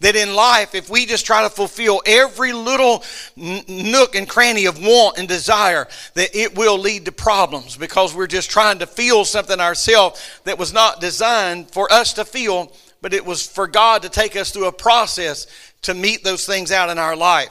that 0.00 0.16
in 0.16 0.34
life, 0.34 0.74
if 0.74 0.90
we 0.90 1.06
just 1.06 1.24
try 1.24 1.42
to 1.42 1.50
fulfill 1.50 2.02
every 2.04 2.52
little 2.52 3.04
nook 3.36 4.14
and 4.14 4.28
cranny 4.28 4.66
of 4.66 4.82
want 4.82 5.18
and 5.18 5.28
desire, 5.28 5.86
that 6.14 6.34
it 6.34 6.56
will 6.56 6.78
lead 6.78 7.04
to 7.04 7.12
problems 7.12 7.76
because 7.76 8.14
we're 8.14 8.26
just 8.26 8.50
trying 8.50 8.78
to 8.80 8.86
feel 8.86 9.24
something 9.24 9.60
ourselves 9.60 10.20
that 10.44 10.58
was 10.58 10.72
not 10.72 11.00
designed 11.00 11.70
for 11.70 11.90
us 11.92 12.12
to 12.14 12.24
feel, 12.24 12.72
but 13.00 13.14
it 13.14 13.24
was 13.24 13.46
for 13.46 13.66
God 13.66 14.02
to 14.02 14.08
take 14.08 14.36
us 14.36 14.50
through 14.50 14.66
a 14.66 14.72
process 14.72 15.46
to 15.82 15.94
mete 15.94 16.24
those 16.24 16.46
things 16.46 16.72
out 16.72 16.90
in 16.90 16.98
our 16.98 17.16
life. 17.16 17.50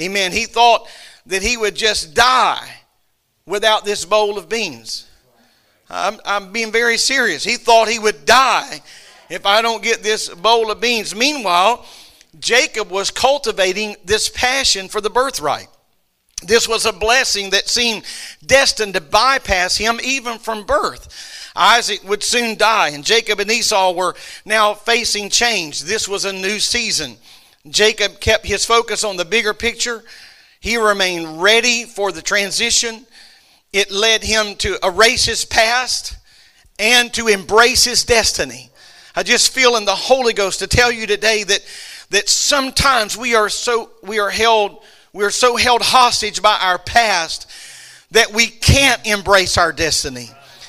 Amen. 0.00 0.32
He 0.32 0.46
thought 0.46 0.88
that 1.26 1.42
he 1.42 1.56
would 1.56 1.74
just 1.74 2.14
die 2.14 2.68
without 3.46 3.84
this 3.84 4.04
bowl 4.04 4.38
of 4.38 4.48
beans. 4.48 5.06
I'm, 5.90 6.18
I'm 6.24 6.52
being 6.52 6.72
very 6.72 6.96
serious. 6.96 7.44
He 7.44 7.56
thought 7.56 7.88
he 7.88 7.98
would 7.98 8.24
die 8.24 8.80
if 9.28 9.46
I 9.46 9.62
don't 9.62 9.82
get 9.82 10.02
this 10.02 10.28
bowl 10.28 10.70
of 10.70 10.80
beans. 10.80 11.14
Meanwhile, 11.14 11.84
Jacob 12.38 12.90
was 12.90 13.10
cultivating 13.10 13.96
this 14.04 14.28
passion 14.28 14.88
for 14.88 15.00
the 15.00 15.10
birthright. 15.10 15.68
This 16.42 16.68
was 16.68 16.84
a 16.84 16.92
blessing 16.92 17.50
that 17.50 17.68
seemed 17.68 18.04
destined 18.44 18.94
to 18.94 19.00
bypass 19.00 19.76
him 19.76 19.98
even 20.02 20.38
from 20.38 20.64
birth. 20.64 21.52
Isaac 21.56 22.02
would 22.04 22.22
soon 22.22 22.56
die, 22.56 22.88
and 22.88 23.04
Jacob 23.04 23.40
and 23.40 23.50
Esau 23.50 23.92
were 23.92 24.14
now 24.44 24.74
facing 24.74 25.30
change. 25.30 25.82
This 25.82 26.08
was 26.08 26.24
a 26.24 26.32
new 26.32 26.58
season. 26.58 27.16
Jacob 27.68 28.20
kept 28.20 28.46
his 28.46 28.64
focus 28.64 29.04
on 29.04 29.16
the 29.16 29.24
bigger 29.24 29.54
picture. 29.54 30.02
He 30.60 30.76
remained 30.76 31.40
ready 31.40 31.84
for 31.84 32.12
the 32.12 32.22
transition. 32.22 33.06
It 33.72 33.90
led 33.90 34.22
him 34.22 34.56
to 34.56 34.76
erase 34.82 35.24
his 35.24 35.44
past 35.44 36.16
and 36.78 37.12
to 37.14 37.28
embrace 37.28 37.84
his 37.84 38.04
destiny. 38.04 38.70
I 39.16 39.22
just 39.22 39.52
feel 39.52 39.76
in 39.76 39.84
the 39.84 39.94
Holy 39.94 40.32
Ghost 40.32 40.58
to 40.58 40.66
tell 40.66 40.90
you 40.90 41.06
today 41.06 41.44
that, 41.44 41.64
that 42.10 42.28
sometimes 42.28 43.16
we 43.16 43.36
are 43.36 43.48
so 43.48 43.90
we 44.02 44.18
are 44.18 44.30
held 44.30 44.82
we 45.12 45.22
are 45.22 45.30
so 45.30 45.54
held 45.54 45.82
hostage 45.82 46.42
by 46.42 46.58
our 46.60 46.78
past 46.78 47.48
that 48.10 48.32
we 48.32 48.48
can't 48.48 49.06
embrace 49.06 49.56
our 49.56 49.70
destiny. 49.70 50.28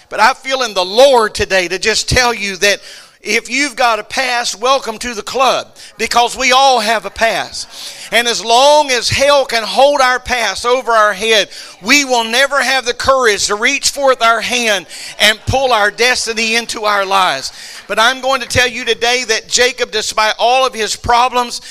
But 0.09 0.19
I 0.19 0.35
feel 0.35 0.61
in 0.61 0.75
the 0.75 0.85
Lord 0.85 1.33
today 1.33 1.67
to 1.67 1.79
just 1.79 2.07
tell 2.07 2.31
you 2.31 2.55
that 2.57 2.79
if 3.21 3.49
you've 3.49 3.75
got 3.75 3.97
a 3.97 4.03
past, 4.03 4.61
welcome 4.61 4.99
to 4.99 5.15
the 5.15 5.23
club 5.23 5.75
because 5.97 6.37
we 6.37 6.51
all 6.51 6.79
have 6.79 7.07
a 7.07 7.09
past. 7.09 8.04
And 8.11 8.27
as 8.27 8.43
long 8.43 8.91
as 8.91 9.09
hell 9.09 9.45
can 9.45 9.63
hold 9.63 10.01
our 10.01 10.19
past 10.19 10.65
over 10.65 10.91
our 10.91 11.13
head, 11.13 11.49
we 11.81 12.05
will 12.05 12.23
never 12.23 12.61
have 12.61 12.85
the 12.85 12.93
courage 12.93 13.47
to 13.47 13.55
reach 13.55 13.89
forth 13.89 14.21
our 14.21 14.41
hand 14.41 14.87
and 15.19 15.39
pull 15.47 15.71
our 15.71 15.91
destiny 15.91 16.55
into 16.55 16.83
our 16.83 17.05
lives. 17.05 17.51
But 17.87 17.99
I'm 17.99 18.21
going 18.21 18.41
to 18.41 18.47
tell 18.47 18.67
you 18.67 18.85
today 18.85 19.23
that 19.25 19.47
Jacob, 19.47 19.91
despite 19.91 20.35
all 20.39 20.65
of 20.65 20.73
his 20.73 20.95
problems, 20.95 21.61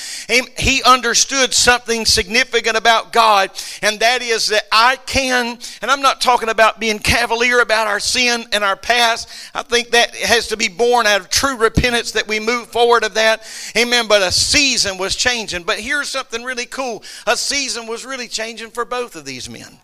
he 0.57 0.81
understood 0.83 1.53
something 1.53 2.05
significant 2.05 2.77
about 2.77 3.11
God, 3.11 3.51
and 3.81 3.99
that 3.99 4.21
is 4.21 4.47
that 4.47 4.63
I 4.71 4.97
can, 5.05 5.57
and 5.81 5.91
I'm 5.91 6.01
not 6.01 6.21
talking 6.21 6.49
about 6.49 6.79
being 6.79 6.99
cavalier 6.99 7.59
about 7.59 7.87
our 7.87 7.99
sin 7.99 8.45
and 8.51 8.63
our 8.63 8.75
past. 8.75 9.29
I 9.53 9.63
think 9.63 9.89
that 9.91 10.15
has 10.15 10.47
to 10.49 10.57
be 10.57 10.67
born 10.67 11.05
out 11.05 11.21
of 11.21 11.29
true 11.29 11.57
repentance 11.57 12.13
that 12.13 12.27
we 12.27 12.39
move 12.39 12.67
forward 12.67 13.03
of 13.03 13.13
that. 13.15 13.43
Amen. 13.77 14.07
But 14.07 14.21
a 14.21 14.31
season 14.31 14.97
was 14.97 15.15
changing. 15.15 15.63
But 15.63 15.79
here's 15.79 16.09
something 16.09 16.24
really 16.33 16.65
cool 16.65 17.03
a 17.27 17.37
season 17.37 17.87
was 17.87 18.05
really 18.05 18.27
changing 18.27 18.71
for 18.71 18.85
both 18.85 19.15
of 19.15 19.25
these 19.25 19.49
men. 19.49 19.79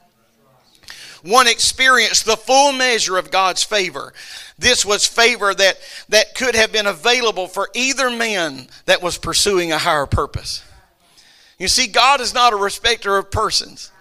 One 1.23 1.47
experienced 1.47 2.25
the 2.25 2.35
full 2.35 2.71
measure 2.71 3.17
of 3.17 3.29
God's 3.29 3.63
favor. 3.63 4.13
This 4.57 4.83
was 4.83 5.05
favor 5.05 5.53
that, 5.53 5.77
that 6.09 6.33
could 6.33 6.55
have 6.55 6.71
been 6.71 6.87
available 6.87 7.47
for 7.47 7.69
either 7.75 8.09
man 8.09 8.67
that 8.85 9.03
was 9.03 9.17
pursuing 9.17 9.71
a 9.71 9.77
higher 9.77 10.07
purpose. 10.07 10.63
You 11.59 11.67
see, 11.67 11.85
God 11.85 12.21
is 12.21 12.33
not 12.33 12.53
a 12.53 12.55
respecter 12.55 13.17
of 13.17 13.29
persons. 13.29 13.91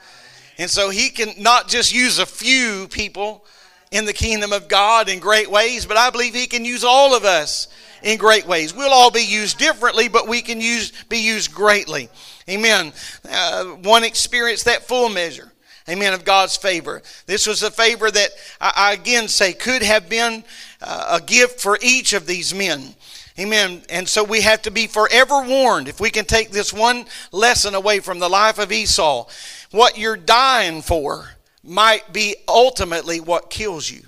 And 0.57 0.71
so 0.71 0.89
he 0.89 1.11
can 1.11 1.35
not 1.39 1.69
just 1.69 1.93
use 1.93 2.19
a 2.19 2.27
few 2.27 2.89
people 2.89 3.45
in 3.91 4.07
the 4.07 4.13
kingdom 4.13 4.53
of 4.53 4.69
God 4.69 5.09
in 5.09 5.19
great 5.19 5.51
ways, 5.51 5.85
but 5.85 5.97
I 5.97 6.11
believe 6.11 6.35
he 6.35 6.47
can 6.47 6.65
use 6.65 6.85
all 6.85 7.15
of 7.15 7.25
us 7.25 7.69
in 8.03 8.19
great 8.19 8.47
ways. 8.47 8.75
We'll 8.75 8.93
all 8.93 9.11
be 9.11 9.25
used 9.25 9.59
differently, 9.59 10.09
but 10.09 10.29
we 10.29 10.41
can 10.43 10.61
use, 10.61 10.93
be 11.09 11.19
used 11.19 11.53
greatly. 11.53 12.09
Amen. 12.49 12.93
Uh, 13.29 13.65
one 13.65 14.05
experienced 14.05 14.65
that 14.65 14.87
full 14.87 15.09
measure. 15.09 15.53
Amen. 15.89 16.13
Of 16.13 16.25
God's 16.25 16.57
favor. 16.57 17.03
This 17.27 17.47
was 17.47 17.63
a 17.63 17.71
favor 17.71 18.11
that 18.11 18.31
I, 18.61 18.73
I 18.77 18.93
again 18.93 19.29
say 19.29 19.53
could 19.53 19.83
have 19.83 20.09
been 20.09 20.45
uh, 20.81 21.19
a 21.21 21.25
gift 21.25 21.61
for 21.61 21.79
each 21.83 22.13
of 22.13 22.27
these 22.27 22.55
men. 22.55 22.95
Amen. 23.39 23.83
And 23.89 24.09
so 24.09 24.23
we 24.23 24.43
have 24.43 24.63
to 24.63 24.71
be 24.71 24.87
forever 24.87 25.43
warned. 25.43 25.89
If 25.89 26.01
we 26.01 26.11
can 26.11 26.27
take 26.27 26.51
this 26.51 26.73
one 26.73 27.07
lesson 27.33 27.75
away 27.75 28.01
from 28.01 28.19
the 28.19 28.29
life 28.29 28.59
of 28.59 28.71
Esau, 28.71 29.27
what 29.71 29.97
you're 29.97 30.17
dying 30.17 30.83
for 30.83 31.31
might 31.65 32.13
be 32.13 32.37
ultimately 32.47 33.21
what 33.21 33.51
kills 33.51 33.91
you. 33.91 34.03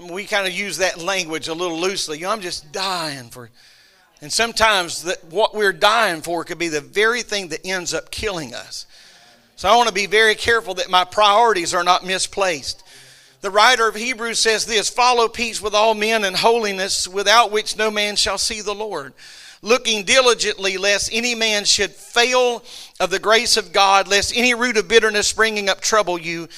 I 0.00 0.02
mean, 0.02 0.14
we 0.14 0.24
kind 0.24 0.46
of 0.46 0.54
use 0.54 0.78
that 0.78 0.98
language 0.98 1.48
a 1.48 1.52
little 1.52 1.78
loosely. 1.78 2.16
You 2.16 2.24
know, 2.24 2.30
I'm 2.30 2.40
just 2.40 2.72
dying 2.72 3.28
for. 3.28 3.50
And 4.22 4.32
sometimes 4.32 5.06
what 5.28 5.54
we're 5.54 5.74
dying 5.74 6.22
for 6.22 6.42
could 6.42 6.58
be 6.58 6.68
the 6.68 6.80
very 6.80 7.20
thing 7.20 7.48
that 7.48 7.66
ends 7.66 7.92
up 7.92 8.10
killing 8.10 8.54
us. 8.54 8.86
So 9.56 9.68
I 9.68 9.76
want 9.76 9.88
to 9.88 9.94
be 9.94 10.06
very 10.06 10.34
careful 10.34 10.72
that 10.74 10.88
my 10.88 11.04
priorities 11.04 11.74
are 11.74 11.84
not 11.84 12.06
misplaced. 12.06 12.82
The 13.42 13.50
writer 13.50 13.86
of 13.88 13.94
Hebrews 13.94 14.38
says 14.38 14.64
this 14.64 14.88
Follow 14.88 15.28
peace 15.28 15.60
with 15.60 15.74
all 15.74 15.92
men 15.92 16.24
and 16.24 16.36
holiness, 16.36 17.06
without 17.06 17.50
which 17.50 17.76
no 17.76 17.90
man 17.90 18.16
shall 18.16 18.38
see 18.38 18.62
the 18.62 18.74
Lord. 18.74 19.12
Looking 19.60 20.04
diligently, 20.04 20.78
lest 20.78 21.10
any 21.12 21.34
man 21.34 21.66
should 21.66 21.90
fail 21.90 22.64
of 22.98 23.10
the 23.10 23.18
grace 23.18 23.58
of 23.58 23.74
God, 23.74 24.08
lest 24.08 24.34
any 24.34 24.54
root 24.54 24.78
of 24.78 24.88
bitterness 24.88 25.28
springing 25.28 25.68
up 25.68 25.82
trouble 25.82 26.18
you, 26.18 26.48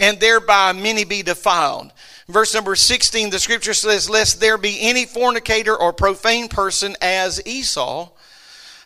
and 0.00 0.18
thereby 0.18 0.72
many 0.72 1.04
be 1.04 1.22
defiled. 1.22 1.92
Verse 2.28 2.52
number 2.52 2.76
16, 2.76 3.30
the 3.30 3.38
scripture 3.38 3.72
says, 3.72 4.10
Lest 4.10 4.38
there 4.38 4.58
be 4.58 4.78
any 4.80 5.06
fornicator 5.06 5.74
or 5.74 5.94
profane 5.94 6.48
person 6.48 6.94
as 7.00 7.40
Esau, 7.46 8.10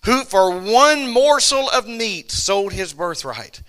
who 0.05 0.23
for 0.23 0.61
one 0.61 1.11
morsel 1.11 1.69
of 1.71 1.89
meat 1.89 2.31
sold 2.31 2.73
his 2.73 2.93
birthright. 2.93 3.63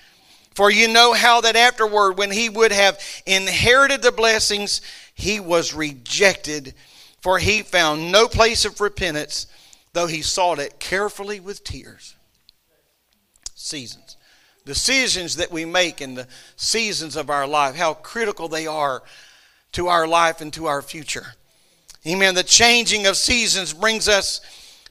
For 0.54 0.70
you 0.70 0.88
know 0.88 1.14
how 1.14 1.42
that 1.42 1.56
afterward, 1.56 2.20
when 2.20 2.30
he 2.30 2.50
would 2.50 2.72
have 2.72 3.00
inherited 3.26 4.04
the 4.04 4.12
blessings, 4.12 4.82
he 5.16 5.40
was 5.40 5.74
rejected, 5.74 6.76
for 7.20 7.40
he 7.40 7.64
found 7.64 8.12
no 8.12 8.28
place 8.28 8.66
of 8.66 8.80
repentance, 8.80 9.48
though 9.94 10.06
he 10.06 10.22
sought 10.22 10.60
it 10.60 10.80
carefully 10.80 11.40
with 11.40 11.64
tears. 11.64 12.14
Seasons. 13.56 14.18
Decisions 14.66 15.38
that 15.38 15.52
we 15.52 15.66
make 15.66 16.00
in 16.00 16.14
the 16.14 16.28
seasons 16.56 17.16
of 17.16 17.32
our 17.32 17.48
life, 17.48 17.76
how 17.76 17.96
critical 17.96 18.48
they 18.48 18.68
are 18.68 19.02
to 19.74 19.88
our 19.88 20.08
life 20.08 20.42
and 20.42 20.54
to 20.54 20.66
our 20.66 20.82
future. 20.82 21.34
Amen. 22.08 22.36
The 22.36 22.44
changing 22.44 23.06
of 23.06 23.18
seasons 23.18 23.74
brings 23.74 24.08
us 24.08 24.42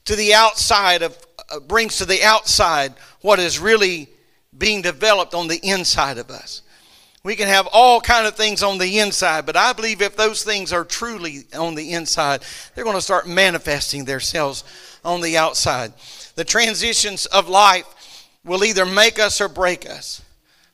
to 0.05 0.15
the 0.15 0.33
outside 0.33 1.01
of 1.01 1.17
uh, 1.49 1.59
brings 1.59 1.97
to 1.97 2.05
the 2.05 2.23
outside 2.23 2.93
what 3.21 3.39
is 3.39 3.59
really 3.59 4.09
being 4.57 4.81
developed 4.81 5.33
on 5.33 5.47
the 5.47 5.59
inside 5.63 6.17
of 6.17 6.29
us. 6.29 6.61
We 7.23 7.35
can 7.35 7.47
have 7.47 7.67
all 7.71 8.01
kind 8.01 8.27
of 8.27 8.35
things 8.35 8.63
on 8.63 8.77
the 8.77 8.99
inside, 8.99 9.45
but 9.45 9.55
I 9.55 9.71
believe 9.71 10.01
if 10.01 10.17
those 10.17 10.43
things 10.43 10.73
are 10.73 10.83
truly 10.83 11.45
on 11.57 11.73
the 11.75 11.93
inside, 11.93 12.43
they're 12.75 12.83
going 12.83 12.97
to 12.97 13.01
start 13.01 13.27
manifesting 13.27 14.03
themselves 14.03 14.63
on 15.05 15.21
the 15.21 15.37
outside. 15.37 15.93
The 16.35 16.43
transitions 16.43 17.25
of 17.27 17.47
life 17.47 18.29
will 18.43 18.63
either 18.63 18.85
make 18.85 19.19
us 19.19 19.39
or 19.39 19.47
break 19.47 19.89
us. 19.89 20.21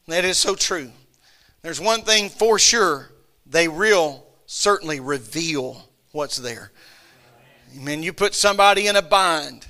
That 0.08 0.26
is 0.26 0.38
so 0.38 0.56
true. 0.56 0.92
there's 1.62 1.80
one 1.80 2.02
thing 2.02 2.30
for 2.30 2.58
sure 2.58 3.12
they 3.50 3.68
real 3.68 4.26
certainly 4.46 5.00
reveal 5.00 5.90
what's 6.12 6.38
there. 6.38 6.72
Amen. 7.76 8.04
You 8.04 8.14
put 8.14 8.34
somebody 8.34 8.88
in 8.88 8.96
a 8.96 9.02
bind, 9.02 9.68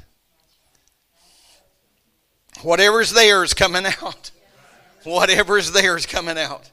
whatever's 2.61 3.11
there 3.11 3.43
is 3.43 3.53
coming 3.53 3.85
out. 4.01 4.31
Whatever's 5.03 5.71
there 5.71 5.95
is 5.95 6.05
coming 6.05 6.37
out. 6.37 6.69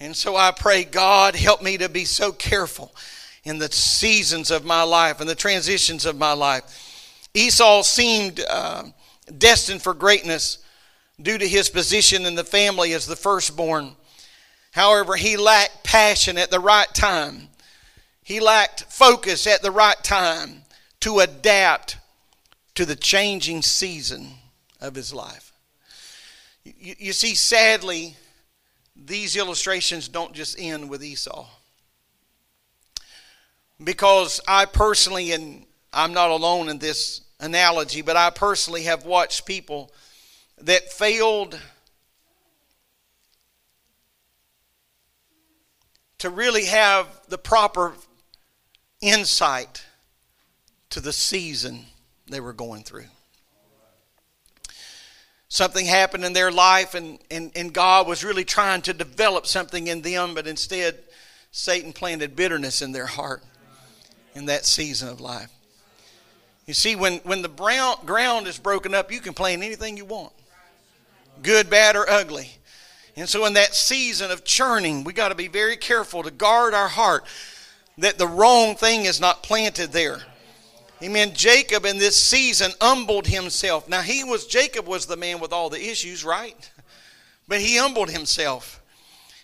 And 0.00 0.16
so 0.16 0.36
I 0.36 0.50
pray, 0.50 0.84
God, 0.84 1.36
help 1.36 1.62
me 1.62 1.78
to 1.78 1.88
be 1.88 2.04
so 2.04 2.32
careful 2.32 2.94
in 3.44 3.58
the 3.58 3.70
seasons 3.70 4.50
of 4.50 4.64
my 4.64 4.82
life 4.82 5.20
and 5.20 5.28
the 5.28 5.34
transitions 5.34 6.06
of 6.06 6.16
my 6.16 6.32
life. 6.32 7.28
Esau 7.34 7.82
seemed 7.82 8.42
uh, 8.48 8.84
destined 9.38 9.82
for 9.82 9.94
greatness 9.94 10.58
due 11.20 11.38
to 11.38 11.46
his 11.46 11.68
position 11.68 12.26
in 12.26 12.34
the 12.34 12.44
family 12.44 12.92
as 12.94 13.06
the 13.06 13.16
firstborn. 13.16 13.94
However, 14.72 15.16
he 15.16 15.36
lacked 15.36 15.84
passion 15.84 16.38
at 16.38 16.50
the 16.50 16.58
right 16.60 16.92
time. 16.94 17.48
He 18.24 18.40
lacked 18.40 18.84
focus 18.84 19.46
at 19.46 19.62
the 19.62 19.70
right 19.70 20.02
time 20.02 20.62
to 21.00 21.20
adapt 21.20 21.98
to 22.74 22.86
the 22.86 22.96
changing 22.96 23.60
season 23.60 24.30
of 24.80 24.94
his 24.94 25.12
life. 25.12 25.52
You, 26.64 26.94
you 26.98 27.12
see, 27.12 27.34
sadly, 27.34 28.16
these 28.96 29.36
illustrations 29.36 30.08
don't 30.08 30.32
just 30.32 30.58
end 30.58 30.88
with 30.88 31.04
Esau. 31.04 31.46
Because 33.82 34.40
I 34.48 34.64
personally, 34.64 35.32
and 35.32 35.66
I'm 35.92 36.14
not 36.14 36.30
alone 36.30 36.70
in 36.70 36.78
this 36.78 37.20
analogy, 37.40 38.00
but 38.00 38.16
I 38.16 38.30
personally 38.30 38.84
have 38.84 39.04
watched 39.04 39.44
people 39.44 39.92
that 40.62 40.90
failed 40.90 41.60
to 46.22 46.30
really 46.30 46.66
have 46.66 47.08
the 47.28 47.36
proper 47.36 47.94
insight 49.00 49.84
to 50.88 51.00
the 51.00 51.12
season 51.12 51.84
they 52.28 52.38
were 52.38 52.52
going 52.52 52.84
through. 52.84 53.06
Something 55.48 55.84
happened 55.84 56.24
in 56.24 56.32
their 56.32 56.52
life, 56.52 56.94
and, 56.94 57.18
and, 57.28 57.50
and 57.56 57.72
God 57.72 58.06
was 58.06 58.22
really 58.22 58.44
trying 58.44 58.82
to 58.82 58.92
develop 58.92 59.48
something 59.48 59.88
in 59.88 60.00
them, 60.00 60.34
but 60.34 60.46
instead, 60.46 60.96
Satan 61.50 61.92
planted 61.92 62.36
bitterness 62.36 62.82
in 62.82 62.92
their 62.92 63.06
heart 63.06 63.42
in 64.36 64.46
that 64.46 64.64
season 64.64 65.08
of 65.08 65.20
life. 65.20 65.50
You 66.66 66.74
see, 66.74 66.94
when, 66.94 67.18
when 67.24 67.42
the 67.42 67.48
brown, 67.48 67.96
ground 68.06 68.46
is 68.46 68.58
broken 68.58 68.94
up, 68.94 69.10
you 69.10 69.18
can 69.18 69.34
plant 69.34 69.64
anything 69.64 69.96
you 69.96 70.04
want 70.04 70.32
good, 71.42 71.68
bad, 71.68 71.96
or 71.96 72.08
ugly. 72.08 72.52
And 73.16 73.28
so, 73.28 73.44
in 73.44 73.54
that 73.54 73.74
season 73.74 74.30
of 74.30 74.44
churning, 74.44 75.04
we 75.04 75.12
got 75.12 75.28
to 75.28 75.34
be 75.34 75.48
very 75.48 75.76
careful 75.76 76.22
to 76.22 76.30
guard 76.30 76.72
our 76.72 76.88
heart 76.88 77.24
that 77.98 78.18
the 78.18 78.26
wrong 78.26 78.74
thing 78.74 79.04
is 79.04 79.20
not 79.20 79.42
planted 79.42 79.92
there. 79.92 80.20
Amen. 81.02 81.32
Jacob 81.34 81.84
in 81.84 81.98
this 81.98 82.16
season 82.16 82.70
humbled 82.80 83.26
himself. 83.26 83.88
Now, 83.88 84.02
he 84.02 84.22
was, 84.24 84.46
Jacob 84.46 84.86
was 84.86 85.06
the 85.06 85.16
man 85.16 85.40
with 85.40 85.52
all 85.52 85.68
the 85.68 85.82
issues, 85.82 86.24
right? 86.24 86.70
But 87.48 87.60
he 87.60 87.76
humbled 87.76 88.08
himself. 88.08 88.80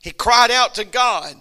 He 0.01 0.13
cried 0.13 0.53
out 0.53 0.77
to 0.77 0.85
God. 0.85 1.35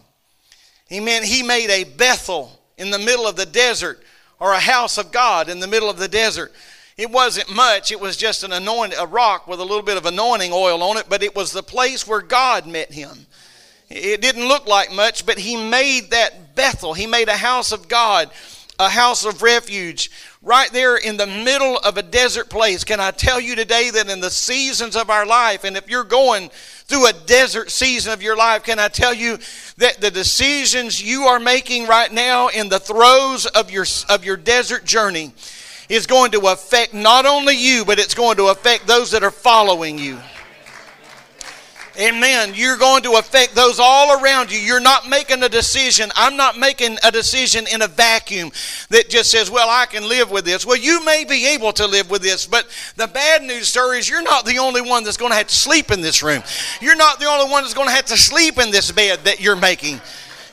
Amen. 0.92 1.24
He 1.24 1.44
made 1.44 1.70
a 1.70 1.84
Bethel 1.84 2.60
in 2.78 2.90
the 2.90 3.00
middle 3.00 3.28
of 3.28 3.36
the 3.36 3.46
desert 3.46 4.04
or 4.40 4.52
a 4.52 4.60
house 4.60 4.98
of 4.98 5.12
God 5.12 5.50
in 5.50 5.60
the 5.60 5.68
middle 5.68 5.90
of 5.90 6.00
the 6.00 6.08
desert. 6.08 6.52
It 6.98 7.12
wasn't 7.12 7.54
much. 7.54 7.92
It 7.92 8.00
was 8.00 8.18
just 8.18 8.44
an 8.44 8.52
anointing, 8.52 8.98
a 8.98 9.06
rock 9.06 9.48
with 9.48 9.60
a 9.60 9.64
little 9.64 9.84
bit 9.84 9.98
of 9.98 10.08
anointing 10.08 10.52
oil 10.52 10.82
on 10.82 10.98
it, 10.98 11.06
but 11.08 11.22
it 11.22 11.36
was 11.36 11.52
the 11.52 11.62
place 11.62 12.08
where 12.08 12.22
God 12.22 12.66
met 12.66 12.92
him. 12.92 13.28
It 13.90 14.20
didn't 14.20 14.48
look 14.48 14.66
like 14.66 14.92
much, 14.92 15.26
but 15.26 15.38
he 15.38 15.56
made 15.56 16.10
that 16.10 16.56
Bethel. 16.56 16.96
He 16.96 17.06
made 17.06 17.30
a 17.30 17.38
house 17.38 17.72
of 17.72 17.88
God, 17.88 18.32
a 18.80 18.90
house 18.90 19.26
of 19.26 19.44
refuge, 19.44 20.10
right 20.42 20.72
there 20.74 20.98
in 20.98 21.18
the 21.18 21.28
middle 21.28 21.78
of 21.78 21.98
a 21.98 22.04
desert 22.04 22.50
place. 22.50 22.84
Can 22.84 23.00
I 23.00 23.12
tell 23.12 23.40
you 23.40 23.56
today 23.56 23.92
that 23.92 24.10
in 24.10 24.20
the 24.20 24.32
seasons 24.32 24.96
of 24.96 25.12
our 25.12 25.26
life, 25.26 25.64
and 25.64 25.78
if 25.78 25.88
you're 25.90 26.04
going 26.04 26.50
through 26.86 27.08
a 27.08 27.14
desert 27.14 27.70
season 27.70 28.12
of 28.12 28.24
your 28.24 28.36
life, 28.36 28.64
can 28.64 28.80
I 28.80 28.88
tell 28.88 29.14
you 29.14 29.38
that 29.78 30.02
the 30.02 30.10
decisions 30.10 31.02
you 31.02 31.24
are 31.24 31.40
making 31.40 31.86
right 31.86 32.12
now 32.12 32.48
in 32.48 32.70
the 32.70 32.80
throes 32.80 33.46
of 33.46 33.70
your, 33.70 33.86
of 34.10 34.26
your 34.26 34.38
desert 34.38 34.84
journey, 34.84 35.34
is 35.90 36.06
going 36.06 36.32
to 36.32 36.48
affect 36.48 36.94
not 36.94 37.26
only 37.26 37.56
you, 37.56 37.86
but 37.86 38.00
it's 38.00 38.14
going 38.14 38.38
to 38.38 38.48
affect 38.48 38.88
those 38.88 39.12
that 39.12 39.24
are 39.24 39.32
following 39.32 39.98
you. 39.98 40.18
Amen. 42.00 42.52
You're 42.54 42.78
going 42.78 43.02
to 43.04 43.14
affect 43.14 43.56
those 43.56 43.80
all 43.80 44.22
around 44.22 44.52
you. 44.52 44.60
You're 44.60 44.80
not 44.80 45.10
making 45.10 45.42
a 45.42 45.50
decision. 45.50 46.12
I'm 46.16 46.38
not 46.38 46.56
making 46.56 46.98
a 47.04 47.12
decision 47.12 47.66
in 47.74 47.82
a 47.82 47.88
vacuum 47.88 48.52
that 48.90 49.10
just 49.10 49.32
says, 49.32 49.50
well, 49.50 49.68
I 49.68 49.88
can 49.88 50.08
live 50.08 50.30
with 50.30 50.46
this. 50.46 50.64
Well, 50.64 50.78
you 50.78 51.04
may 51.04 51.26
be 51.26 51.48
able 51.48 51.74
to 51.74 51.88
live 51.88 52.12
with 52.12 52.22
this, 52.22 52.46
but 52.46 52.68
the 52.98 53.08
bad 53.08 53.42
news, 53.42 53.68
sir, 53.68 53.96
is 53.96 54.08
you're 54.08 54.22
not 54.22 54.46
the 54.46 54.60
only 54.60 54.82
one 54.82 55.04
that's 55.04 55.18
going 55.18 55.32
to 55.32 55.38
have 55.38 55.48
to 55.48 55.56
sleep 55.56 55.90
in 55.90 56.02
this 56.02 56.22
room. 56.22 56.44
You're 56.82 56.96
not 56.96 57.20
the 57.20 57.26
only 57.26 57.50
one 57.50 57.64
that's 57.64 57.74
going 57.74 57.88
to 57.88 57.96
have 57.96 58.06
to 58.06 58.18
sleep 58.18 58.60
in 58.60 58.70
this 58.70 58.92
bed 58.92 59.22
that 59.24 59.40
you're 59.40 59.56
making. 59.56 60.00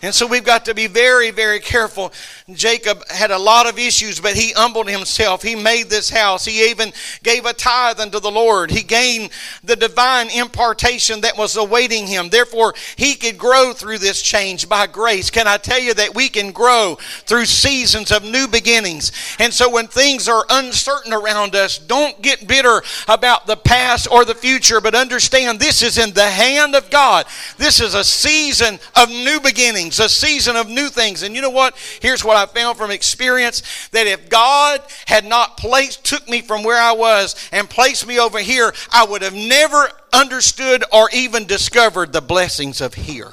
And 0.00 0.14
so 0.14 0.26
we've 0.26 0.44
got 0.44 0.66
to 0.66 0.74
be 0.74 0.86
very, 0.86 1.30
very 1.30 1.60
careful. 1.60 2.12
Jacob 2.52 3.09
had 3.09 3.30
a 3.30 3.38
lot 3.38 3.66
of 3.66 3.78
issues, 3.78 4.20
but 4.20 4.35
he 4.35 4.52
humbled 4.52 4.88
himself. 4.88 5.42
He 5.42 5.54
made 5.54 5.88
this 5.88 6.11
house. 6.11 6.44
He 6.44 6.68
even 6.68 6.92
gave 7.22 7.46
a 7.46 7.54
tithe 7.54 7.98
unto 8.00 8.20
the 8.20 8.30
Lord. 8.30 8.70
He 8.70 8.83
gained 8.83 9.30
the 9.62 9.76
divine 9.76 10.28
impartation 10.28 11.22
that 11.22 11.38
was 11.38 11.57
awaiting 11.57 12.07
him. 12.07 12.28
Therefore, 12.28 12.74
he 12.96 13.14
could 13.14 13.38
grow 13.38 13.72
through 13.72 13.98
this 13.98 14.20
change 14.20 14.68
by 14.68 14.87
grace. 14.87 15.30
Can 15.30 15.48
I 15.48 15.57
tell 15.57 15.80
you 15.80 15.94
that 15.94 16.14
we 16.14 16.28
can 16.28 16.52
grow 16.52 16.98
through 17.24 17.46
seasons 17.46 18.12
of 18.12 18.22
new 18.22 18.46
beginnings? 18.46 19.11
And 19.38 19.52
so 19.52 19.70
when 19.70 19.88
things 19.88 20.28
are 20.28 20.44
uncertain 20.50 21.14
around 21.14 21.54
us, 21.54 21.78
don't 21.78 22.20
get 22.20 22.46
bitter 22.46 22.83
about 23.09 23.46
the 23.46 23.57
past 23.57 24.07
or 24.12 24.26
the 24.26 24.35
future, 24.35 24.83
but 24.83 24.94
understand 24.94 25.61
this 25.61 25.83
is 25.83 25.96
in 25.96 26.12
the 26.12 26.28
hand 26.28 26.74
of 26.74 26.90
God. 26.90 27.24
This 27.57 27.80
is 27.80 27.94
a 27.94 28.04
season 28.04 28.78
of 28.94 29.09
new 29.09 29.40
beginnings 29.40 29.64
a 29.98 30.09
season 30.09 30.57
of 30.57 30.68
new 30.68 30.88
things. 30.88 31.22
And 31.22 31.35
you 31.35 31.42
know 31.42 31.50
what? 31.50 31.76
Here's 32.00 32.24
what 32.24 32.33
I 32.34 32.46
found 32.46 32.76
from 32.76 32.90
experience 32.90 33.88
that 33.90 34.06
if 34.06 34.28
God 34.28 34.82
had 35.06 35.24
not 35.24 35.56
placed, 35.56 36.04
took 36.04 36.28
me 36.28 36.40
from 36.42 36.62
where 36.62 36.80
I 36.80 36.92
was 36.92 37.34
and 37.52 37.68
placed 37.68 38.06
me 38.06 38.18
over 38.18 38.38
here, 38.38 38.72
I 38.92 39.04
would 39.04 39.22
have 39.22 39.34
never 39.34 39.88
understood 40.12 40.84
or 40.92 41.08
even 41.12 41.46
discovered 41.46 42.12
the 42.12 42.20
blessings 42.20 42.80
of 42.80 42.94
here. 42.94 43.32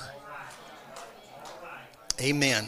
Amen. 2.20 2.68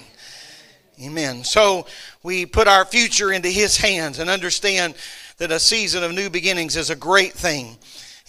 Amen. 1.02 1.44
So 1.44 1.86
we 2.24 2.46
put 2.46 2.68
our 2.68 2.86
future 2.86 3.32
into 3.32 3.50
His 3.50 3.78
hands 3.78 4.20
and 4.20 4.30
understand 4.30 4.96
that 5.38 5.52
a 5.52 5.60
season 5.60 6.04
of 6.04 6.14
new 6.14 6.30
beginnings 6.30 6.76
is 6.76 6.90
a 6.90 6.96
great 6.96 7.34
thing. 7.34 7.78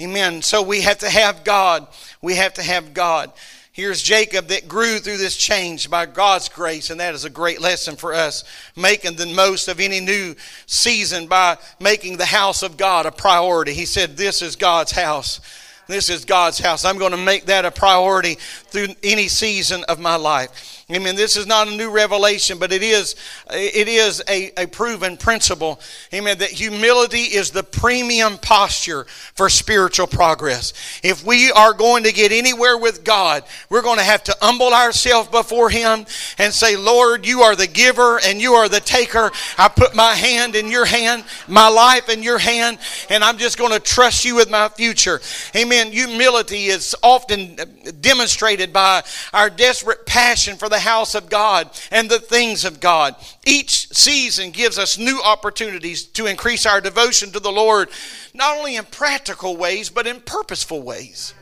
Amen. 0.00 0.42
So 0.42 0.62
we 0.62 0.80
have 0.80 0.98
to 0.98 1.08
have 1.08 1.44
God. 1.44 1.86
We 2.20 2.34
have 2.34 2.54
to 2.54 2.62
have 2.62 2.94
God. 2.94 3.32
Here's 3.74 4.00
Jacob 4.00 4.46
that 4.46 4.68
grew 4.68 5.00
through 5.00 5.16
this 5.16 5.36
change 5.36 5.90
by 5.90 6.06
God's 6.06 6.48
grace, 6.48 6.90
and 6.90 7.00
that 7.00 7.12
is 7.12 7.24
a 7.24 7.30
great 7.30 7.60
lesson 7.60 7.96
for 7.96 8.14
us. 8.14 8.44
Making 8.76 9.16
the 9.16 9.26
most 9.26 9.66
of 9.66 9.80
any 9.80 9.98
new 9.98 10.36
season 10.66 11.26
by 11.26 11.58
making 11.80 12.16
the 12.16 12.24
house 12.24 12.62
of 12.62 12.76
God 12.76 13.04
a 13.04 13.10
priority. 13.10 13.74
He 13.74 13.84
said, 13.84 14.16
This 14.16 14.42
is 14.42 14.54
God's 14.54 14.92
house. 14.92 15.40
This 15.88 16.08
is 16.08 16.24
God's 16.24 16.60
house. 16.60 16.84
I'm 16.84 16.98
going 16.98 17.10
to 17.10 17.16
make 17.16 17.46
that 17.46 17.64
a 17.64 17.72
priority 17.72 18.36
through 18.36 18.94
any 19.02 19.26
season 19.26 19.82
of 19.88 19.98
my 19.98 20.14
life. 20.14 20.73
Amen. 20.92 21.16
This 21.16 21.34
is 21.38 21.46
not 21.46 21.66
a 21.66 21.70
new 21.70 21.90
revelation, 21.90 22.58
but 22.58 22.70
it 22.70 22.82
is 22.82 23.16
it 23.50 23.88
is 23.88 24.22
a, 24.28 24.52
a 24.62 24.66
proven 24.66 25.16
principle. 25.16 25.80
Amen. 26.12 26.36
That 26.36 26.50
humility 26.50 27.22
is 27.22 27.50
the 27.50 27.62
premium 27.62 28.36
posture 28.36 29.04
for 29.34 29.48
spiritual 29.48 30.06
progress. 30.06 30.74
If 31.02 31.24
we 31.24 31.50
are 31.52 31.72
going 31.72 32.04
to 32.04 32.12
get 32.12 32.32
anywhere 32.32 32.76
with 32.76 33.02
God, 33.02 33.44
we're 33.70 33.80
going 33.80 33.96
to 33.96 34.04
have 34.04 34.24
to 34.24 34.36
humble 34.42 34.74
ourselves 34.74 35.30
before 35.30 35.70
Him 35.70 36.04
and 36.36 36.52
say, 36.52 36.76
Lord, 36.76 37.26
you 37.26 37.40
are 37.40 37.56
the 37.56 37.66
giver 37.66 38.20
and 38.22 38.38
you 38.38 38.52
are 38.52 38.68
the 38.68 38.80
taker. 38.80 39.30
I 39.56 39.68
put 39.68 39.94
my 39.94 40.12
hand 40.12 40.54
in 40.54 40.70
your 40.70 40.84
hand, 40.84 41.24
my 41.48 41.68
life 41.68 42.10
in 42.10 42.22
your 42.22 42.38
hand, 42.38 42.78
and 43.08 43.24
I'm 43.24 43.38
just 43.38 43.56
going 43.56 43.72
to 43.72 43.80
trust 43.80 44.26
you 44.26 44.34
with 44.34 44.50
my 44.50 44.68
future. 44.68 45.22
Amen. 45.56 45.92
Humility 45.92 46.66
is 46.66 46.94
often 47.02 47.56
demonstrated 48.02 48.70
by 48.70 49.02
our 49.32 49.48
desperate 49.48 50.04
passion 50.04 50.58
for 50.58 50.68
the 50.74 50.80
house 50.80 51.14
of 51.14 51.30
God 51.30 51.70
and 51.92 52.10
the 52.10 52.18
things 52.18 52.64
of 52.64 52.80
God. 52.80 53.14
Each 53.46 53.88
season 53.94 54.50
gives 54.50 54.76
us 54.76 54.98
new 54.98 55.22
opportunities 55.22 56.04
to 56.08 56.26
increase 56.26 56.66
our 56.66 56.80
devotion 56.80 57.30
to 57.30 57.38
the 57.38 57.52
Lord, 57.52 57.90
not 58.34 58.58
only 58.58 58.74
in 58.74 58.84
practical 58.84 59.56
ways, 59.56 59.88
but 59.88 60.08
in 60.08 60.20
purposeful 60.20 60.82
ways. 60.82 61.32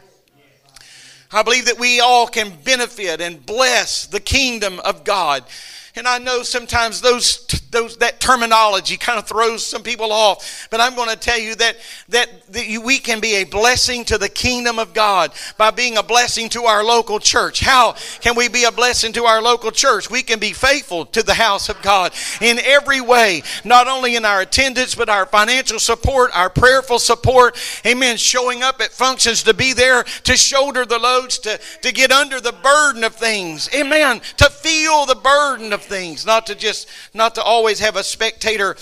I 1.32 1.42
believe 1.42 1.64
that 1.64 1.78
we 1.78 1.98
all 2.00 2.26
can 2.26 2.52
benefit 2.62 3.22
and 3.22 3.44
bless 3.46 4.04
the 4.04 4.20
kingdom 4.20 4.78
of 4.80 5.02
God. 5.02 5.44
And 5.94 6.08
I 6.08 6.16
know 6.16 6.42
sometimes 6.42 7.02
those, 7.02 7.46
those, 7.70 7.98
that 7.98 8.18
terminology 8.18 8.96
kind 8.96 9.18
of 9.18 9.28
throws 9.28 9.66
some 9.66 9.82
people 9.82 10.10
off. 10.10 10.68
But 10.70 10.80
I'm 10.80 10.94
going 10.94 11.10
to 11.10 11.16
tell 11.16 11.38
you 11.38 11.54
that, 11.56 11.76
that, 12.08 12.46
that 12.50 12.82
we 12.82 12.98
can 12.98 13.20
be 13.20 13.34
a 13.34 13.44
blessing 13.44 14.06
to 14.06 14.16
the 14.16 14.30
kingdom 14.30 14.78
of 14.78 14.94
God 14.94 15.32
by 15.58 15.70
being 15.70 15.98
a 15.98 16.02
blessing 16.02 16.48
to 16.50 16.62
our 16.62 16.82
local 16.82 17.18
church. 17.18 17.60
How 17.60 17.94
can 18.20 18.36
we 18.36 18.48
be 18.48 18.64
a 18.64 18.72
blessing 18.72 19.12
to 19.12 19.24
our 19.24 19.42
local 19.42 19.70
church? 19.70 20.08
We 20.08 20.22
can 20.22 20.38
be 20.38 20.54
faithful 20.54 21.04
to 21.06 21.22
the 21.22 21.34
house 21.34 21.68
of 21.68 21.82
God 21.82 22.14
in 22.40 22.58
every 22.60 23.02
way, 23.02 23.42
not 23.62 23.86
only 23.86 24.16
in 24.16 24.24
our 24.24 24.40
attendance, 24.40 24.94
but 24.94 25.10
our 25.10 25.26
financial 25.26 25.78
support, 25.78 26.30
our 26.34 26.48
prayerful 26.48 27.00
support. 27.00 27.58
Amen. 27.84 28.16
Showing 28.16 28.62
up 28.62 28.80
at 28.80 28.92
functions 28.92 29.42
to 29.42 29.52
be 29.52 29.74
there, 29.74 30.04
to 30.04 30.38
shoulder 30.38 30.86
the 30.86 30.98
loads, 30.98 31.38
to, 31.40 31.60
to 31.82 31.92
get 31.92 32.10
under 32.10 32.40
the 32.40 32.52
burden 32.52 33.04
of 33.04 33.14
things. 33.14 33.68
Amen. 33.74 34.22
To 34.38 34.48
feel 34.48 35.04
the 35.04 35.16
burden 35.16 35.74
of 35.74 35.81
things, 35.82 36.24
not 36.24 36.46
to 36.46 36.54
just, 36.54 36.88
not 37.14 37.34
to 37.34 37.42
always 37.42 37.80
have 37.80 37.96
a 37.96 38.02
spectator 38.02 38.74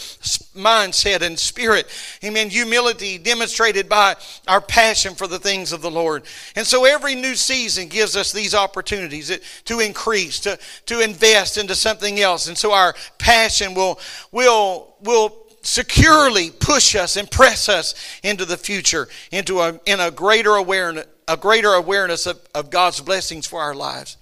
mindset 0.55 1.23
and 1.23 1.39
spirit. 1.39 1.87
Amen. 2.25 2.51
Humility 2.51 3.19
demonstrated 3.19 3.89
by 3.89 4.17
our 4.47 4.61
passion 4.61 5.15
for 5.15 5.27
the 5.27 5.39
things 5.39 5.73
of 5.73 5.83
the 5.83 5.91
Lord. 5.91 6.25
And 6.57 6.67
so 6.67 6.85
every 6.85 7.15
new 7.15 7.35
season 7.35 7.89
gives 7.89 8.17
us 8.17 8.33
these 8.33 8.55
opportunities 8.55 9.37
to 9.65 9.81
increase, 9.81 10.41
to, 10.41 10.59
to 10.87 11.01
invest 11.01 11.57
into 11.57 11.75
something 11.75 12.21
else. 12.21 12.49
And 12.49 12.57
so 12.57 12.73
our 12.73 12.95
passion 13.19 13.75
will, 13.75 13.99
will, 14.33 14.95
will 15.03 15.47
securely 15.63 16.51
push 16.51 16.95
us 16.95 17.17
and 17.17 17.31
press 17.31 17.69
us 17.69 17.95
into 18.23 18.45
the 18.45 18.57
future, 18.57 19.09
into 19.31 19.61
a, 19.61 19.79
in 19.87 20.01
a 20.01 20.11
greater 20.11 20.55
awareness, 20.55 21.07
a 21.29 21.37
greater 21.37 21.75
awareness 21.75 22.27
of, 22.27 22.41
of 22.55 22.71
God's 22.71 23.01
blessings 23.01 23.47
for 23.47 23.61
our 23.61 23.75
lives. 23.75 24.17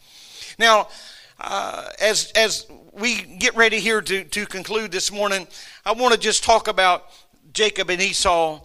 Now, 0.59 0.89
uh, 1.41 1.89
as, 2.01 2.33
as 2.33 2.67
we 2.93 3.23
get 3.23 3.55
ready 3.55 3.79
here 3.79 4.01
to, 4.01 4.25
to 4.25 4.47
conclude 4.47 4.91
this 4.91 5.13
morning, 5.13 5.47
I 5.85 5.93
want 5.93 6.15
to 6.15 6.21
just 6.21 6.43
talk 6.43 6.69
about 6.69 7.07
Jacob 7.53 7.91
and 7.91 8.01
Esau 8.01 8.61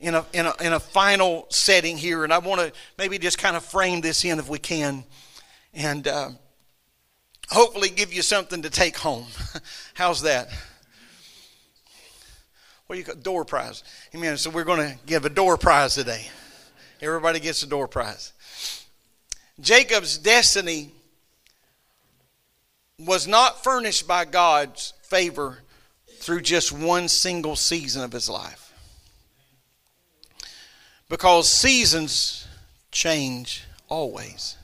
in 0.00 0.14
a, 0.14 0.24
in 0.32 0.46
a, 0.46 0.54
in 0.60 0.72
a 0.72 0.80
final 0.80 1.46
setting 1.48 1.96
here. 1.96 2.24
And 2.24 2.32
I 2.32 2.38
want 2.38 2.60
to 2.60 2.72
maybe 2.98 3.18
just 3.18 3.38
kind 3.38 3.56
of 3.56 3.64
frame 3.64 4.00
this 4.00 4.24
in 4.24 4.38
if 4.38 4.48
we 4.48 4.58
can. 4.58 5.04
And 5.72 6.06
uh, 6.06 6.30
hopefully 7.50 7.88
give 7.88 8.12
you 8.12 8.22
something 8.22 8.62
to 8.62 8.70
take 8.70 8.96
home. 8.96 9.26
How's 9.94 10.22
that? 10.22 10.48
What 12.86 12.94
do 12.94 13.00
you 13.00 13.04
call 13.04 13.16
door 13.16 13.44
prize? 13.44 13.84
Amen. 14.14 14.36
So 14.36 14.50
we're 14.50 14.64
going 14.64 14.80
to 14.80 14.98
give 15.06 15.24
a 15.24 15.30
door 15.30 15.56
prize 15.56 15.94
today. 15.94 16.26
Everybody 17.00 17.40
gets 17.40 17.62
a 17.62 17.66
door 17.66 17.86
prize. 17.86 18.32
Jacob's 19.60 20.18
destiny 20.18 20.92
was 22.98 23.28
not 23.28 23.62
furnished 23.62 24.08
by 24.08 24.24
God's 24.24 24.92
favor 25.02 25.58
through 26.18 26.40
just 26.40 26.72
one 26.72 27.08
single 27.08 27.54
season 27.54 28.02
of 28.02 28.12
his 28.12 28.28
life. 28.28 28.72
Because 31.08 31.50
seasons 31.50 32.46
change 32.90 33.64
always. 33.88 34.56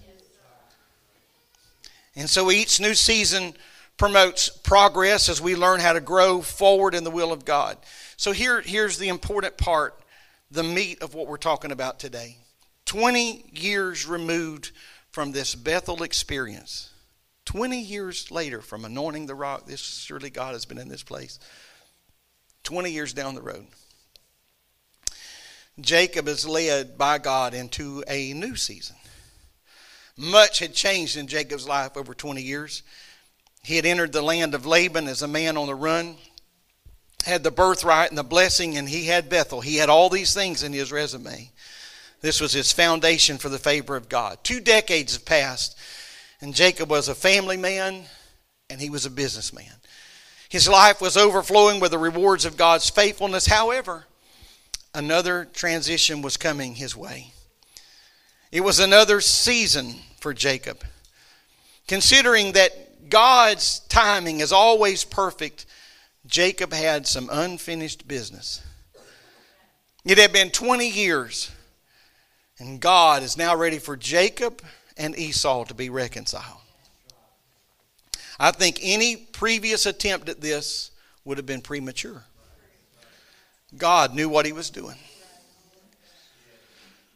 And 2.16 2.28
so 2.28 2.50
each 2.50 2.80
new 2.80 2.94
season 2.94 3.54
promotes 3.96 4.48
progress 4.48 5.28
as 5.28 5.40
we 5.40 5.54
learn 5.54 5.80
how 5.80 5.92
to 5.92 6.00
grow 6.00 6.42
forward 6.42 6.94
in 6.94 7.04
the 7.04 7.10
will 7.10 7.32
of 7.32 7.44
God. 7.44 7.78
So 8.16 8.32
here, 8.32 8.60
here's 8.60 8.98
the 8.98 9.08
important 9.08 9.56
part, 9.56 9.98
the 10.50 10.62
meat 10.62 11.02
of 11.02 11.14
what 11.14 11.28
we're 11.28 11.36
talking 11.36 11.72
about 11.72 11.98
today. 11.98 12.36
20 12.86 13.44
years 13.52 14.06
removed 14.06 14.72
from 15.10 15.32
this 15.32 15.54
Bethel 15.54 16.02
experience 16.02 16.90
20 17.44 17.80
years 17.80 18.30
later 18.30 18.60
from 18.60 18.84
anointing 18.84 19.26
the 19.26 19.34
rock, 19.34 19.66
this 19.66 19.80
surely 19.80 20.30
God 20.30 20.52
has 20.52 20.64
been 20.64 20.78
in 20.78 20.88
this 20.88 21.02
place. 21.02 21.38
20 22.64 22.90
years 22.90 23.12
down 23.12 23.34
the 23.34 23.42
road. 23.42 23.66
Jacob 25.80 26.28
is 26.28 26.46
led 26.46 26.96
by 26.96 27.18
God 27.18 27.52
into 27.52 28.02
a 28.08 28.32
new 28.32 28.56
season. 28.56 28.96
Much 30.16 30.60
had 30.60 30.72
changed 30.72 31.16
in 31.16 31.26
Jacob's 31.26 31.66
life 31.66 31.96
over 31.96 32.14
20 32.14 32.40
years. 32.40 32.82
He 33.62 33.76
had 33.76 33.84
entered 33.84 34.12
the 34.12 34.22
land 34.22 34.54
of 34.54 34.66
Laban 34.66 35.08
as 35.08 35.22
a 35.22 35.28
man 35.28 35.56
on 35.56 35.66
the 35.66 35.74
run, 35.74 36.16
had 37.24 37.42
the 37.42 37.50
birthright 37.50 38.10
and 38.10 38.18
the 38.18 38.22
blessing, 38.22 38.76
and 38.76 38.88
he 38.88 39.06
had 39.06 39.28
Bethel. 39.28 39.60
He 39.60 39.76
had 39.76 39.88
all 39.88 40.08
these 40.08 40.32
things 40.32 40.62
in 40.62 40.72
his 40.72 40.92
resume. 40.92 41.50
This 42.20 42.40
was 42.40 42.52
his 42.52 42.72
foundation 42.72 43.38
for 43.38 43.48
the 43.48 43.58
favor 43.58 43.96
of 43.96 44.08
God. 44.08 44.38
Two 44.44 44.60
decades 44.60 45.14
have 45.14 45.24
passed 45.24 45.76
and 46.44 46.54
Jacob 46.54 46.90
was 46.90 47.08
a 47.08 47.14
family 47.14 47.56
man 47.56 48.04
and 48.68 48.78
he 48.78 48.90
was 48.90 49.06
a 49.06 49.10
businessman. 49.10 49.72
His 50.50 50.68
life 50.68 51.00
was 51.00 51.16
overflowing 51.16 51.80
with 51.80 51.92
the 51.92 51.98
rewards 51.98 52.44
of 52.44 52.58
God's 52.58 52.90
faithfulness. 52.90 53.46
However, 53.46 54.04
another 54.94 55.46
transition 55.54 56.20
was 56.20 56.36
coming 56.36 56.74
his 56.74 56.94
way. 56.94 57.32
It 58.52 58.60
was 58.60 58.78
another 58.78 59.22
season 59.22 59.94
for 60.20 60.34
Jacob. 60.34 60.84
Considering 61.88 62.52
that 62.52 63.08
God's 63.08 63.78
timing 63.88 64.40
is 64.40 64.52
always 64.52 65.02
perfect, 65.02 65.64
Jacob 66.26 66.74
had 66.74 67.06
some 67.06 67.30
unfinished 67.32 68.06
business. 68.06 68.62
It 70.04 70.18
had 70.18 70.34
been 70.34 70.50
20 70.50 70.90
years, 70.90 71.50
and 72.58 72.80
God 72.80 73.22
is 73.22 73.38
now 73.38 73.56
ready 73.56 73.78
for 73.78 73.96
Jacob 73.96 74.60
and 74.96 75.18
Esau 75.18 75.64
to 75.64 75.74
be 75.74 75.90
reconciled. 75.90 76.60
I 78.38 78.50
think 78.50 78.78
any 78.82 79.16
previous 79.16 79.86
attempt 79.86 80.28
at 80.28 80.40
this 80.40 80.90
would 81.24 81.38
have 81.38 81.46
been 81.46 81.60
premature. 81.60 82.24
God 83.76 84.14
knew 84.14 84.28
what 84.28 84.46
He 84.46 84.52
was 84.52 84.70
doing. 84.70 84.96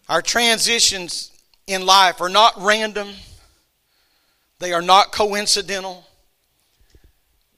Our 0.09 0.23
transitions 0.23 1.31
in 1.67 1.85
life 1.85 2.21
are 2.21 2.31
not 2.31 2.55
random, 2.57 3.09
they 4.59 4.73
are 4.73 4.83
not 4.83 5.13
coincidental. 5.13 6.05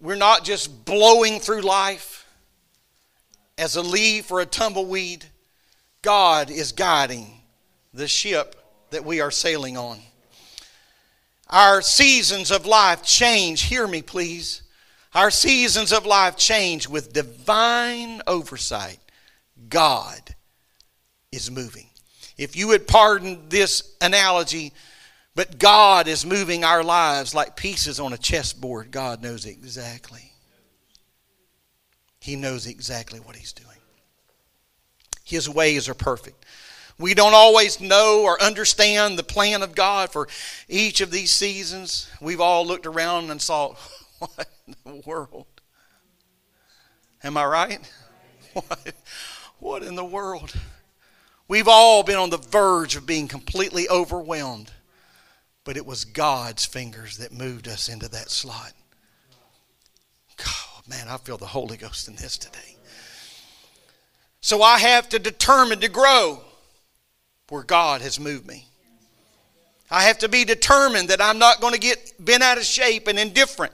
We're 0.01 0.17
not 0.17 0.45
just 0.45 0.87
blowing 0.87 1.41
through 1.41 1.61
life 1.61 2.27
as 3.59 3.77
a 3.77 3.83
leaf 3.83 4.31
or 4.31 4.41
a 4.41 4.47
tumbleweed. 4.47 5.27
God 6.01 6.51
is 6.51 6.73
guiding 6.73 7.43
the 7.93 8.09
ship 8.09 8.57
that 8.91 9.05
we 9.05 9.21
are 9.21 9.31
sailing 9.31 9.77
on. 9.77 10.01
Our 11.51 11.83
seasons 11.83 12.51
of 12.51 12.65
life 12.65 13.03
change. 13.03 13.63
Hear 13.63 13.87
me, 13.87 14.03
please. 14.03 14.63
Our 15.15 15.31
seasons 15.31 15.93
of 15.93 16.07
life 16.07 16.37
change 16.37 16.89
with 16.89 17.13
divine 17.13 18.23
oversight. 18.27 19.01
God 19.69 20.35
is 21.33 21.51
moving. 21.51 21.87
If 22.39 22.57
you 22.57 22.69
would 22.69 22.87
pardon 22.87 23.49
this 23.49 23.97
analogy, 24.01 24.73
but 25.35 25.59
God 25.59 26.07
is 26.07 26.25
moving 26.25 26.65
our 26.65 26.85
lives 26.85 27.35
like 27.35 27.57
pieces 27.57 27.99
on 27.99 28.13
a 28.13 28.19
chessboard, 28.19 28.91
God 28.93 29.23
knows 29.23 29.45
exactly. 29.45 30.33
He 32.21 32.37
knows 32.37 32.67
exactly 32.67 33.19
what 33.21 33.37
He's 33.37 33.53
doing. 33.53 33.69
His 35.25 35.49
ways 35.49 35.89
are 35.89 35.95
perfect. 35.95 36.45
We 37.01 37.15
don't 37.15 37.33
always 37.33 37.81
know 37.81 38.25
or 38.25 38.41
understand 38.43 39.19
the 39.19 39.23
plan 39.23 39.63
of 39.63 39.75
God 39.75 40.13
for 40.13 40.29
each 40.69 41.01
of 41.01 41.11
these 41.11 41.31
seasons. 41.31 42.11
We've 42.21 42.43
all 42.43 42.67
looked 42.67 42.85
around 42.85 43.31
and 43.31 43.41
thought, 43.41 43.79
what 44.19 44.47
in 44.67 44.75
the 44.85 45.03
world? 45.07 45.47
Am 47.25 47.37
I 47.37 47.45
right? 47.47 47.93
What, 48.53 48.95
what 49.61 49.83
in 49.85 49.95
the 49.95 50.05
world? 50.05 50.53
We've 51.47 51.69
all 51.69 52.03
been 52.03 52.17
on 52.17 52.31
the 52.31 52.37
verge 52.37 52.97
of 52.97 53.07
being 53.07 53.29
completely 53.29 53.89
overwhelmed, 53.89 54.73
but 55.63 55.77
it 55.77 55.87
was 55.87 56.05
God's 56.05 56.67
fingers 56.67 57.19
that 57.19 57.31
moved 57.31 57.69
us 57.69 57.89
into 57.89 58.09
that 58.09 58.29
slot. 58.29 58.73
God, 60.37 60.89
man, 60.89 61.07
I 61.07 61.17
feel 61.19 61.37
the 61.37 61.47
Holy 61.47 61.77
Ghost 61.77 62.09
in 62.09 62.17
this 62.17 62.37
today. 62.37 62.77
So 64.41 64.63
I 64.63 64.81
have 64.81 65.09
to 65.11 65.21
determine 65.21 65.79
to 65.79 65.89
grow 65.89 66.43
where 67.51 67.63
God 67.63 68.01
has 68.01 68.19
moved 68.19 68.47
me. 68.47 68.67
I 69.91 70.05
have 70.05 70.19
to 70.19 70.29
be 70.29 70.45
determined 70.45 71.09
that 71.09 71.21
I'm 71.21 71.39
not 71.39 71.61
going 71.61 71.75
to 71.75 71.81
get 71.81 72.13
bent 72.19 72.43
out 72.43 72.59
of 72.59 72.65
shape 72.65 73.09
and 73.09 73.19
indifferent, 73.19 73.73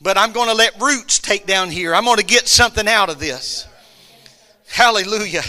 but 0.00 0.16
I'm 0.16 0.32
going 0.32 0.48
to 0.48 0.54
let 0.54 0.80
roots 0.80 1.18
take 1.18 1.46
down 1.46 1.70
here. 1.70 1.94
I'm 1.94 2.04
going 2.04 2.16
to 2.16 2.24
get 2.24 2.48
something 2.48 2.88
out 2.88 3.10
of 3.10 3.20
this. 3.20 3.68
Hallelujah. 4.66 5.42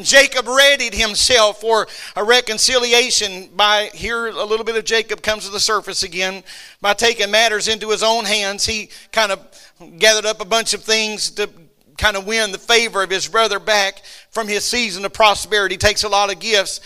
Jacob 0.00 0.48
readied 0.48 0.94
himself 0.94 1.60
for 1.60 1.86
a 2.16 2.24
reconciliation 2.24 3.48
by 3.54 3.90
here 3.94 4.28
a 4.28 4.44
little 4.44 4.64
bit 4.64 4.76
of 4.76 4.84
Jacob 4.84 5.22
comes 5.22 5.44
to 5.44 5.50
the 5.50 5.60
surface 5.60 6.02
again 6.02 6.42
by 6.80 6.94
taking 6.94 7.30
matters 7.30 7.68
into 7.68 7.90
his 7.90 8.02
own 8.02 8.24
hands. 8.24 8.64
He 8.64 8.88
kind 9.12 9.30
of 9.30 9.40
gathered 9.98 10.26
up 10.26 10.40
a 10.40 10.46
bunch 10.46 10.72
of 10.74 10.82
things 10.82 11.30
to 11.32 11.48
kind 11.98 12.16
of 12.16 12.26
win 12.26 12.52
the 12.52 12.58
favor 12.58 13.02
of 13.02 13.10
his 13.10 13.28
brother 13.28 13.58
back 13.58 14.02
from 14.32 14.48
his 14.48 14.64
season 14.64 15.04
of 15.04 15.12
prosperity. 15.12 15.76
Takes 15.76 16.02
a 16.02 16.08
lot 16.08 16.32
of 16.32 16.40
gifts. 16.40 16.80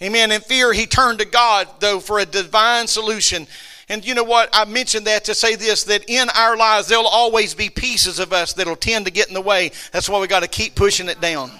Amen. 0.00 0.30
In 0.30 0.40
fear, 0.40 0.72
he 0.72 0.86
turned 0.86 1.18
to 1.18 1.24
God, 1.24 1.68
though, 1.80 1.98
for 1.98 2.18
a 2.18 2.26
divine 2.26 2.86
solution. 2.86 3.46
And 3.88 4.04
you 4.04 4.14
know 4.14 4.24
what? 4.24 4.48
I 4.52 4.64
mentioned 4.64 5.06
that 5.06 5.24
to 5.24 5.34
say 5.34 5.56
this 5.56 5.84
that 5.84 6.08
in 6.08 6.28
our 6.30 6.56
lives, 6.56 6.88
there'll 6.88 7.06
always 7.06 7.54
be 7.54 7.68
pieces 7.68 8.18
of 8.18 8.32
us 8.32 8.52
that'll 8.52 8.76
tend 8.76 9.06
to 9.06 9.12
get 9.12 9.28
in 9.28 9.34
the 9.34 9.40
way. 9.40 9.72
That's 9.92 10.08
why 10.08 10.20
we 10.20 10.26
got 10.26 10.42
to 10.42 10.48
keep 10.48 10.74
pushing 10.74 11.08
it 11.08 11.20
down. 11.20 11.50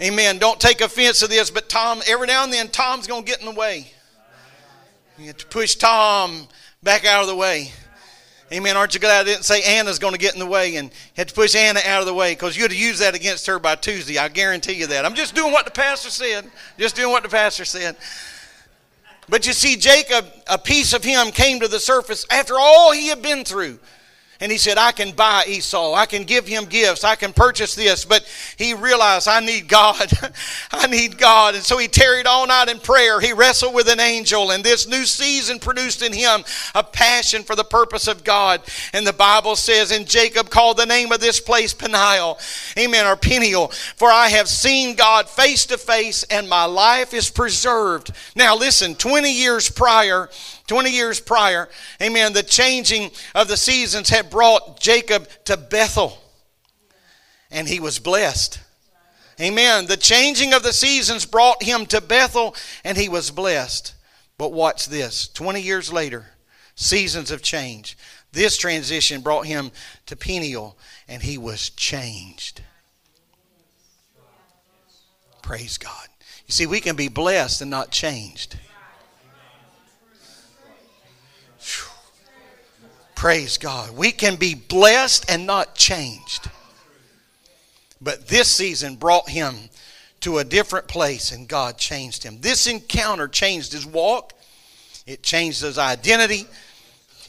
Amen. 0.00 0.38
Don't 0.38 0.60
take 0.60 0.80
offense 0.80 1.20
to 1.20 1.28
this, 1.28 1.50
but 1.50 1.68
Tom, 1.68 2.02
every 2.06 2.26
now 2.26 2.42
and 2.42 2.52
then, 2.52 2.68
Tom's 2.68 3.06
going 3.06 3.24
to 3.24 3.30
get 3.30 3.40
in 3.40 3.46
the 3.46 3.52
way. 3.52 3.90
You 5.18 5.26
have 5.26 5.36
to 5.36 5.46
push 5.46 5.76
Tom 5.76 6.48
back 6.82 7.04
out 7.04 7.22
of 7.22 7.28
the 7.28 7.36
way. 7.36 7.72
Amen. 8.52 8.76
Aren't 8.76 8.94
you 8.94 9.00
glad 9.00 9.22
I 9.22 9.24
didn't 9.24 9.44
say 9.44 9.62
Anna's 9.62 9.98
going 9.98 10.12
to 10.12 10.18
get 10.18 10.34
in 10.34 10.38
the 10.38 10.46
way 10.46 10.76
and 10.76 10.90
had 11.16 11.28
to 11.28 11.34
push 11.34 11.54
Anna 11.54 11.80
out 11.86 12.00
of 12.00 12.06
the 12.06 12.14
way 12.14 12.32
because 12.32 12.56
you'd 12.56 12.70
have 12.70 12.80
used 12.80 13.00
that 13.00 13.14
against 13.14 13.46
her 13.46 13.58
by 13.58 13.74
Tuesday. 13.74 14.18
I 14.18 14.28
guarantee 14.28 14.74
you 14.74 14.86
that. 14.88 15.06
I'm 15.06 15.14
just 15.14 15.34
doing 15.34 15.50
what 15.50 15.64
the 15.64 15.70
pastor 15.70 16.10
said. 16.10 16.50
Just 16.78 16.94
doing 16.94 17.10
what 17.10 17.22
the 17.22 17.28
pastor 17.28 17.64
said. 17.64 17.96
But 19.28 19.46
you 19.46 19.54
see, 19.54 19.76
Jacob, 19.76 20.26
a 20.46 20.58
piece 20.58 20.92
of 20.92 21.02
him 21.02 21.30
came 21.30 21.60
to 21.60 21.68
the 21.68 21.80
surface 21.80 22.26
after 22.30 22.54
all 22.58 22.92
he 22.92 23.08
had 23.08 23.22
been 23.22 23.44
through. 23.44 23.78
And 24.40 24.50
he 24.50 24.58
said, 24.58 24.78
I 24.78 24.92
can 24.92 25.12
buy 25.12 25.44
Esau. 25.46 25.94
I 25.94 26.06
can 26.06 26.24
give 26.24 26.46
him 26.46 26.64
gifts. 26.64 27.04
I 27.04 27.14
can 27.14 27.32
purchase 27.32 27.74
this. 27.74 28.04
But 28.04 28.26
he 28.56 28.74
realized, 28.74 29.28
I 29.28 29.40
need 29.40 29.68
God. 29.68 30.10
I 30.72 30.86
need 30.88 31.18
God. 31.18 31.54
And 31.54 31.62
so 31.62 31.78
he 31.78 31.86
tarried 31.88 32.26
all 32.26 32.46
night 32.46 32.68
in 32.68 32.80
prayer. 32.80 33.20
He 33.20 33.32
wrestled 33.32 33.74
with 33.74 33.88
an 33.88 34.00
angel. 34.00 34.50
And 34.50 34.64
this 34.64 34.88
new 34.88 35.04
season 35.04 35.58
produced 35.58 36.02
in 36.02 36.12
him 36.12 36.44
a 36.74 36.82
passion 36.82 37.42
for 37.44 37.54
the 37.54 37.64
purpose 37.64 38.08
of 38.08 38.24
God. 38.24 38.60
And 38.92 39.06
the 39.06 39.12
Bible 39.12 39.56
says, 39.56 39.92
and 39.92 40.06
Jacob 40.06 40.50
called 40.50 40.78
the 40.78 40.86
name 40.86 41.12
of 41.12 41.20
this 41.20 41.40
place 41.40 41.72
Peniel. 41.72 42.38
Amen. 42.76 43.06
Or 43.06 43.16
Peniel. 43.16 43.68
For 43.96 44.10
I 44.10 44.28
have 44.28 44.48
seen 44.48 44.96
God 44.96 45.28
face 45.28 45.66
to 45.66 45.78
face 45.78 46.24
and 46.24 46.48
my 46.48 46.64
life 46.64 47.14
is 47.14 47.30
preserved. 47.30 48.12
Now 48.34 48.56
listen, 48.56 48.94
20 48.94 49.32
years 49.32 49.70
prior, 49.70 50.28
20 50.66 50.90
years 50.90 51.20
prior, 51.20 51.68
amen, 52.02 52.32
the 52.32 52.42
changing 52.42 53.10
of 53.34 53.48
the 53.48 53.56
seasons 53.56 54.08
had 54.08 54.30
brought 54.30 54.80
Jacob 54.80 55.28
to 55.44 55.56
Bethel, 55.56 56.18
and 57.50 57.68
he 57.68 57.80
was 57.80 57.98
blessed. 57.98 58.60
Amen. 59.40 59.86
The 59.86 59.96
changing 59.96 60.52
of 60.52 60.62
the 60.62 60.72
seasons 60.72 61.26
brought 61.26 61.62
him 61.62 61.86
to 61.86 62.00
Bethel, 62.00 62.54
and 62.84 62.96
he 62.96 63.08
was 63.08 63.30
blessed. 63.30 63.94
But 64.38 64.52
watch 64.52 64.86
this 64.86 65.28
20 65.28 65.60
years 65.60 65.92
later, 65.92 66.26
seasons 66.74 67.30
of 67.30 67.42
change. 67.42 67.96
This 68.32 68.56
transition 68.56 69.20
brought 69.20 69.46
him 69.46 69.70
to 70.06 70.16
Peniel, 70.16 70.76
and 71.08 71.22
he 71.22 71.38
was 71.38 71.70
changed. 71.70 72.62
Praise 75.42 75.78
God. 75.78 76.08
You 76.46 76.52
see, 76.52 76.66
we 76.66 76.80
can 76.80 76.96
be 76.96 77.08
blessed 77.08 77.60
and 77.60 77.70
not 77.70 77.90
changed. 77.90 78.56
Praise 83.24 83.56
God. 83.56 83.92
We 83.92 84.12
can 84.12 84.36
be 84.36 84.54
blessed 84.54 85.30
and 85.30 85.46
not 85.46 85.74
changed. 85.74 86.50
But 87.98 88.28
this 88.28 88.52
season 88.52 88.96
brought 88.96 89.30
him 89.30 89.54
to 90.20 90.36
a 90.36 90.44
different 90.44 90.88
place 90.88 91.32
and 91.32 91.48
God 91.48 91.78
changed 91.78 92.22
him. 92.22 92.42
This 92.42 92.66
encounter 92.66 93.26
changed 93.26 93.72
his 93.72 93.86
walk, 93.86 94.34
it 95.06 95.22
changed 95.22 95.62
his 95.62 95.78
identity. 95.78 96.46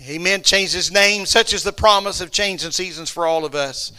Amen. 0.05 0.41
Changed 0.43 0.73
his 0.73 0.91
name, 0.91 1.25
such 1.25 1.53
as 1.53 1.63
the 1.63 1.71
promise 1.71 2.19
of 2.19 2.29
change 2.29 2.65
in 2.65 2.73
seasons 2.73 3.09
for 3.09 3.25
all 3.25 3.45
of 3.45 3.55
us. 3.55 3.93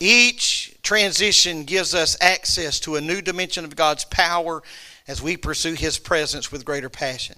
Each 0.00 0.76
transition 0.82 1.64
gives 1.64 1.94
us 1.94 2.18
access 2.20 2.78
to 2.80 2.96
a 2.96 3.00
new 3.00 3.22
dimension 3.22 3.64
of 3.64 3.74
God's 3.74 4.04
power 4.04 4.62
as 5.08 5.22
we 5.22 5.38
pursue 5.38 5.72
his 5.72 5.96
presence 5.96 6.52
with 6.52 6.66
greater 6.66 6.90
passion. 6.90 7.36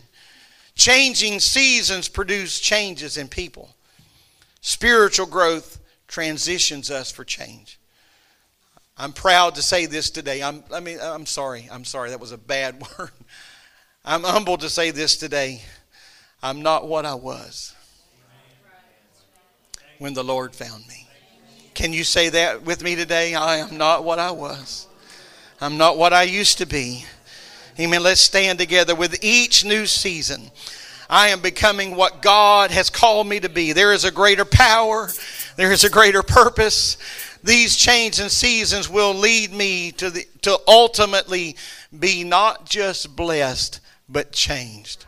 Changing 0.75 1.39
seasons 1.41 2.09
produce 2.09 2.59
changes 2.59 3.17
in 3.17 3.29
people. 3.29 3.75
Spiritual 4.61 5.27
growth 5.27 5.79
transitions 6.09 6.91
us 6.91 7.11
for 7.11 7.25
change. 7.25 7.79
I'm 8.97 9.13
proud 9.13 9.57
to 9.57 9.63
say 9.63 9.87
this 9.87 10.11
today. 10.11 10.43
I'm, 10.43 10.63
I 10.73 10.81
mean, 10.81 10.99
I'm 11.01 11.27
sorry. 11.27 11.69
I'm 11.71 11.85
sorry. 11.85 12.11
That 12.11 12.21
was 12.21 12.33
a 12.33 12.39
bad 12.39 12.83
word. 12.99 13.11
I'm 14.05 14.23
humbled 14.23 14.61
to 14.61 14.69
say 14.69 14.91
this 14.91 15.17
today. 15.17 15.63
I'm 16.43 16.63
not 16.63 16.89
what 16.89 17.07
I 17.07 17.15
was 17.15 17.75
when 19.99 20.15
the 20.15 20.25
Lord 20.25 20.55
found 20.55 20.87
me. 20.89 21.07
Can 21.75 21.93
you 21.93 22.05
say 22.05 22.29
that 22.29 22.63
with 22.63 22.83
me 22.83 22.97
today? 22.97 23.35
I 23.35 23.59
am 23.59 23.79
not 23.79 24.05
what 24.05 24.19
I 24.19 24.33
was. 24.33 24.87
I'm 25.61 25.79
not 25.79 25.97
what 25.97 26.13
I 26.13 26.25
used 26.25 26.59
to 26.59 26.67
be. 26.67 27.05
Amen. 27.81 28.03
Let's 28.03 28.21
stand 28.21 28.59
together 28.59 28.95
with 28.95 29.25
each 29.25 29.65
new 29.65 29.87
season. 29.87 30.51
I 31.09 31.29
am 31.29 31.41
becoming 31.41 31.97
what 31.97 32.21
God 32.21 32.71
has 32.71 32.91
called 32.91 33.27
me 33.27 33.41
to 33.41 33.49
be. 33.49 33.73
There 33.73 33.93
is 33.93 34.05
a 34.05 34.11
greater 34.11 34.45
power, 34.45 35.09
there 35.57 35.73
is 35.73 35.85
a 35.85 35.91
greater 35.91 36.23
purpose. 36.23 36.97
These 37.45 37.77
changes 37.77 38.21
and 38.21 38.31
seasons 38.31 38.89
will 38.89 39.15
lead 39.15 39.53
me 39.53 39.91
to, 39.93 40.11
the, 40.11 40.27
to 40.43 40.59
ultimately 40.69 41.57
be 41.99 42.23
not 42.23 42.67
just 42.67 43.17
blessed, 43.17 43.81
but 44.09 44.33
changed. 44.33 45.07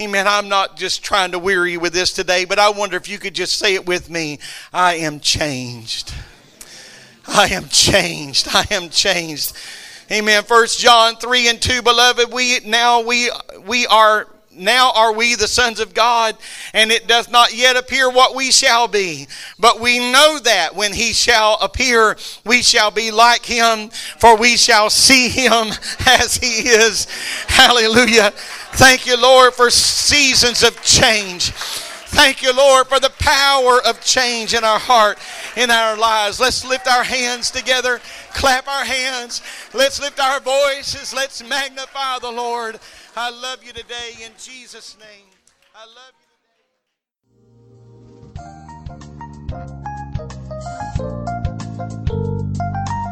Amen. 0.00 0.26
I'm 0.26 0.48
not 0.48 0.76
just 0.76 1.04
trying 1.04 1.32
to 1.32 1.38
weary 1.38 1.72
you 1.72 1.80
with 1.80 1.92
this 1.92 2.12
today, 2.12 2.44
but 2.44 2.58
I 2.58 2.70
wonder 2.70 2.96
if 2.96 3.08
you 3.08 3.18
could 3.18 3.34
just 3.34 3.58
say 3.58 3.74
it 3.74 3.86
with 3.86 4.10
me. 4.10 4.38
I 4.72 4.94
am 4.94 5.20
changed. 5.20 6.12
I 7.28 7.48
am 7.48 7.68
changed. 7.68 8.48
I 8.50 8.66
am 8.70 8.88
changed. 8.88 9.52
Amen. 10.12 10.42
First 10.42 10.80
John 10.80 11.14
3 11.14 11.50
and 11.50 11.62
2, 11.62 11.82
beloved, 11.82 12.32
we 12.32 12.58
now 12.64 13.00
we 13.00 13.30
we 13.64 13.86
are 13.86 14.26
now 14.50 14.90
are 14.92 15.12
we 15.12 15.36
the 15.36 15.46
sons 15.46 15.78
of 15.78 15.94
God, 15.94 16.36
and 16.74 16.90
it 16.90 17.06
does 17.06 17.30
not 17.30 17.54
yet 17.54 17.76
appear 17.76 18.10
what 18.10 18.34
we 18.34 18.50
shall 18.50 18.88
be. 18.88 19.28
But 19.60 19.78
we 19.78 20.00
know 20.00 20.40
that 20.40 20.74
when 20.74 20.92
he 20.92 21.12
shall 21.12 21.58
appear, 21.60 22.16
we 22.44 22.60
shall 22.60 22.90
be 22.90 23.12
like 23.12 23.44
him, 23.44 23.90
for 24.18 24.36
we 24.36 24.56
shall 24.56 24.90
see 24.90 25.28
him 25.28 25.68
as 26.06 26.36
he 26.36 26.68
is. 26.68 27.06
Hallelujah. 27.46 28.32
Thank 28.72 29.06
you, 29.06 29.16
Lord, 29.16 29.54
for 29.54 29.70
seasons 29.70 30.64
of 30.64 30.82
change. 30.82 31.52
Thank 32.12 32.42
you, 32.42 32.52
Lord, 32.52 32.88
for 32.88 32.98
the 32.98 33.12
power 33.18 33.80
of 33.86 34.00
change 34.00 34.52
in 34.52 34.64
our 34.64 34.80
heart, 34.80 35.16
in 35.56 35.70
our 35.70 35.96
lives. 35.96 36.40
Let's 36.40 36.64
lift 36.64 36.88
our 36.88 37.04
hands 37.04 37.52
together, 37.52 38.00
clap 38.34 38.66
our 38.66 38.84
hands. 38.84 39.42
Let's 39.72 40.00
lift 40.00 40.18
our 40.18 40.40
voices. 40.40 41.14
Let's 41.14 41.42
magnify 41.42 42.18
the 42.18 42.32
Lord. 42.32 42.80
I 43.16 43.30
love 43.30 43.64
you 43.64 43.72
today 43.72 44.16
in 44.24 44.32
Jesus' 44.38 44.96
name. 44.98 45.28
I 45.74 45.86
love 45.86 46.12
you. 46.18 46.26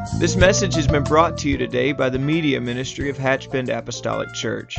Today. 0.05 0.19
This 0.19 0.35
message 0.35 0.75
has 0.75 0.89
been 0.89 1.05
brought 1.05 1.39
to 1.39 1.49
you 1.49 1.57
today 1.57 1.93
by 1.93 2.09
the 2.09 2.19
Media 2.19 2.61
Ministry 2.61 3.09
of 3.09 3.17
Hatch 3.17 3.49
Bend 3.51 3.69
Apostolic 3.69 4.35
Church. 4.35 4.79